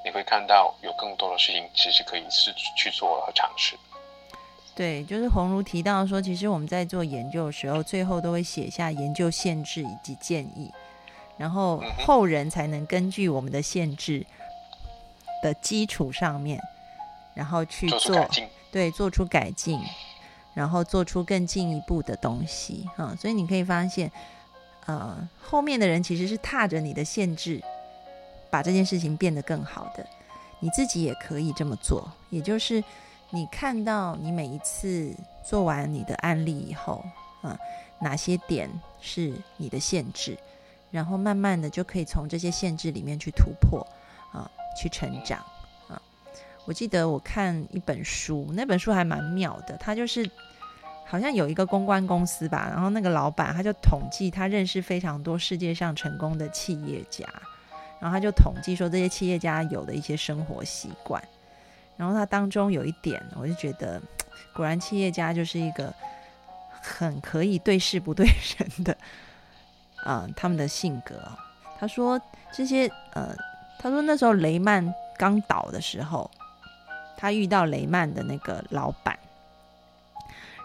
[0.05, 3.77] 你会看到有更多的事情其实可以是去做和尝试。
[4.77, 10.71] 对，就是红如提到说，其实我们在做研究的时候，最后都会写下研究限制以及建议，
[11.39, 14.25] 然后后人才能根据我们的限制
[15.43, 16.61] 的基础上面，
[17.35, 18.29] 然后去做，
[18.71, 19.81] 对，做出改进。
[20.55, 24.11] 然后做出更进一步的东西，哈，所以你可以发现，
[24.87, 27.63] 呃，后面的人其实是踏着你的限制，
[28.49, 30.07] 把这件事情变得更好的。
[30.61, 32.83] 你自己也可以这么做，也就是
[33.29, 35.15] 你看到你每一次
[35.45, 37.05] 做完你的案例以后，
[37.43, 37.55] 啊，
[38.01, 40.39] 哪些点是你的限制，
[40.97, 43.87] 然后慢慢的就可以从这些限制里面去突破，
[44.33, 45.39] 啊，去成长。
[45.89, 46.01] 啊
[46.65, 49.77] 我记得我看一本书，那本书还蛮妙的。
[49.77, 50.29] 他就是
[51.05, 57.27] 好像有一个公关公司吧，然后那个老板他就统计他认识非常多世界上成功的企业家，
[58.01, 61.23] 然后他就统计说这些企业家有的一些生活习惯。
[61.99, 64.01] 然后他当中有一点，我就觉得
[64.55, 65.95] 果然企业家就是一个
[66.69, 68.27] 很可以对事不对
[68.59, 68.97] 人的
[70.07, 71.15] 嗯，他们的性格。
[71.79, 72.21] 他说
[72.53, 73.35] 这些呃，
[73.79, 76.31] 他说那时候雷曼刚倒的时候。
[77.19, 79.19] 他遇到雷曼的那个老板，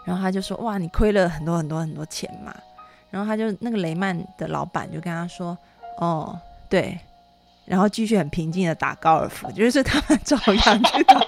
[0.04, 2.54] 然后他就说：“哇，你亏了很多很多很多钱嘛。”
[3.10, 5.56] 然后他就那个雷曼的老板就跟他说
[5.96, 6.38] ：“哦，
[6.68, 7.00] 对。”
[7.64, 11.18] 然后继续很平静的打高尔夫，就是他们照样去打。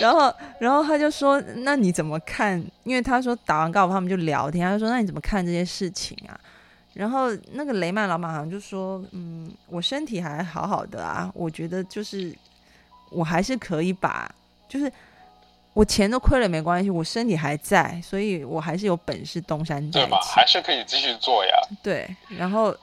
[0.00, 6.38] 然后，然后他就说：“那你怎么看？”因为他说打完高尔夫他们就聊天，他就说：“那你怎么看这些事情啊？”
[6.92, 12.34] 然后那个雷曼老板好像就说：“嗯，我身体还好好的啊，我觉得就是
[13.10, 14.30] 我还是可以把，
[14.68, 14.90] 就是
[15.74, 20.20] 我钱都亏了没关系，我身体还在，所以我还是有本事东山再起，对吧？
[20.22, 21.52] 还是可以继续做呀。
[21.82, 22.74] 对，然后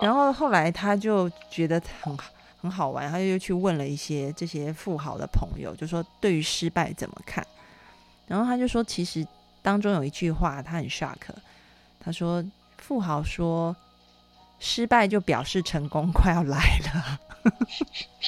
[0.00, 2.14] 然后后来他就觉得很
[2.66, 7.46] 很好玩，他就又去问了一些这些富豪的朋友，就说对于失败怎么看？
[8.26, 9.26] 然后他就说，其实
[9.62, 11.16] 当中有一句话他很 shock，
[12.00, 12.44] 他说。
[12.78, 13.74] 富豪说
[14.60, 17.20] ：“失败就表示成功快要来了。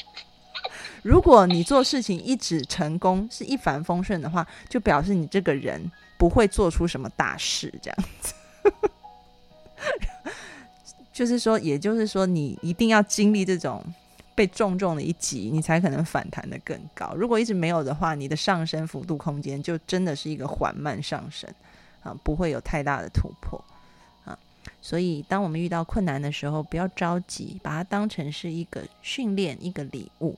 [1.05, 7.73] 如果你做事情一直成功，是一帆风顺的话，就表示你这个人不会做出什么大事。
[7.81, 8.35] 这样子，
[11.13, 13.85] 就是说，也就是说，你一定要经历这种
[14.39, 17.13] 被重重的一击，你才可能反弹的更高。
[17.17, 21.53] 如果一直没有的话，你的上升幅度空间就真的是一个缓慢上升。”
[22.05, 23.61] 啊，不会有太大的突破
[24.25, 24.39] 啊。
[24.81, 30.37] 所以，当我们遇到困难的时候，不要着急，把它当成是一个训练，一个礼物。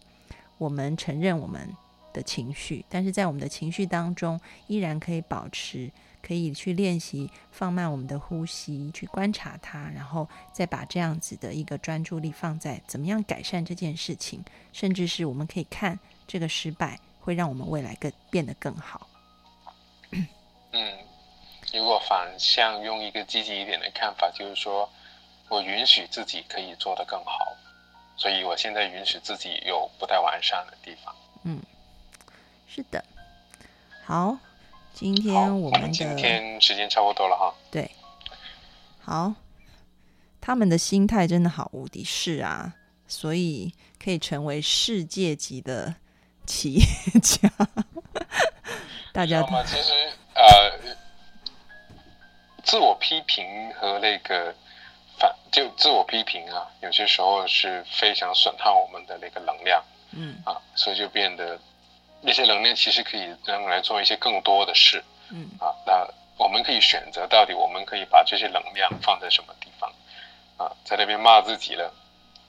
[0.57, 1.69] 我们承认我们
[2.15, 5.91] 的情绪，但是在我们的情绪当中，依然可以保持。
[6.23, 19.09] 可以去练习放慢我们的呼吸，去观察它，然后再把这样子的一个专注力放在怎么样改善这件事情，甚至是我们可以看这个失败会让我们未来更变得更好。
[20.73, 20.99] 嗯，
[21.73, 24.89] 如果反向用一个积极一点的看法，就是说
[25.49, 27.57] 我允许自己可以做得更好，
[28.17, 31.15] 所以我现在允许自己有不太完善的地方。
[31.45, 31.61] 嗯，
[32.69, 33.05] 是的，
[34.05, 34.39] 好。
[34.93, 37.55] 今天我们的今天时间差不多了哈。
[37.71, 37.91] 对，
[39.01, 39.33] 好，
[40.41, 42.75] 他们的心态真的好无敌是啊，
[43.07, 43.73] 所以
[44.03, 45.95] 可以成为世界级的
[46.47, 46.85] 企业
[47.23, 47.51] 家。
[49.13, 49.65] 大家吗？
[49.65, 49.93] 其实
[50.35, 50.95] 呃，
[52.63, 54.55] 自我批评和那个
[55.19, 59.83] 反就自我批评啊，有些时候是非常损耗我们的那个能量。
[60.13, 61.59] 嗯啊，所以就变得。
[62.23, 66.07] 那些能量其实可以用来做一些更多的事，嗯啊，那
[66.37, 69.91] 我们可以选择到底我们可以把这些能量放在什么地方，
[70.57, 71.93] 啊，在那边骂自己了，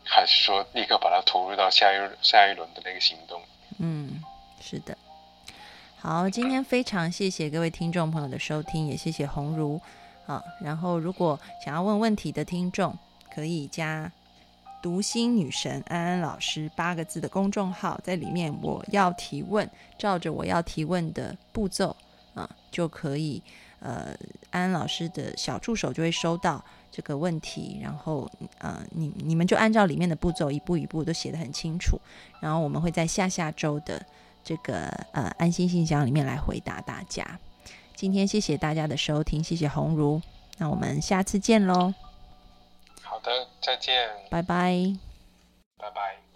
[0.04, 3.42] 还是说立刻把它投入到下一下一轮的那个行动？
[3.80, 4.22] 嗯，
[4.62, 4.98] 是的。
[6.00, 9.80] 好，今天非常谢谢各位听众朋友的收听，也谢谢红如
[10.26, 10.44] 啊。
[10.62, 12.98] 然后如果想要问问题的听众，
[13.34, 14.12] 可以加。
[14.82, 21.96] 读心女神安安老师八个字的公众号，在里面我要提问，照着我要提问的步骤
[22.34, 23.42] 啊，就可以
[23.80, 24.16] 呃，
[24.50, 32.00] 安安老师的小助手就会收到这个问题，然后呃，你你们就按照里面的步骤一步一步都写得很清楚，
[32.40, 34.04] 然后我们会在下下周的
[34.44, 37.40] 这个呃安心信箱里面来回答大家。
[37.96, 40.22] 今天谢谢大家的收听，谢谢红如，
[40.58, 42.11] 那我们下次见喽。
[43.24, 44.10] 好的，再见。
[44.32, 44.98] 拜拜。
[45.78, 46.31] 拜拜。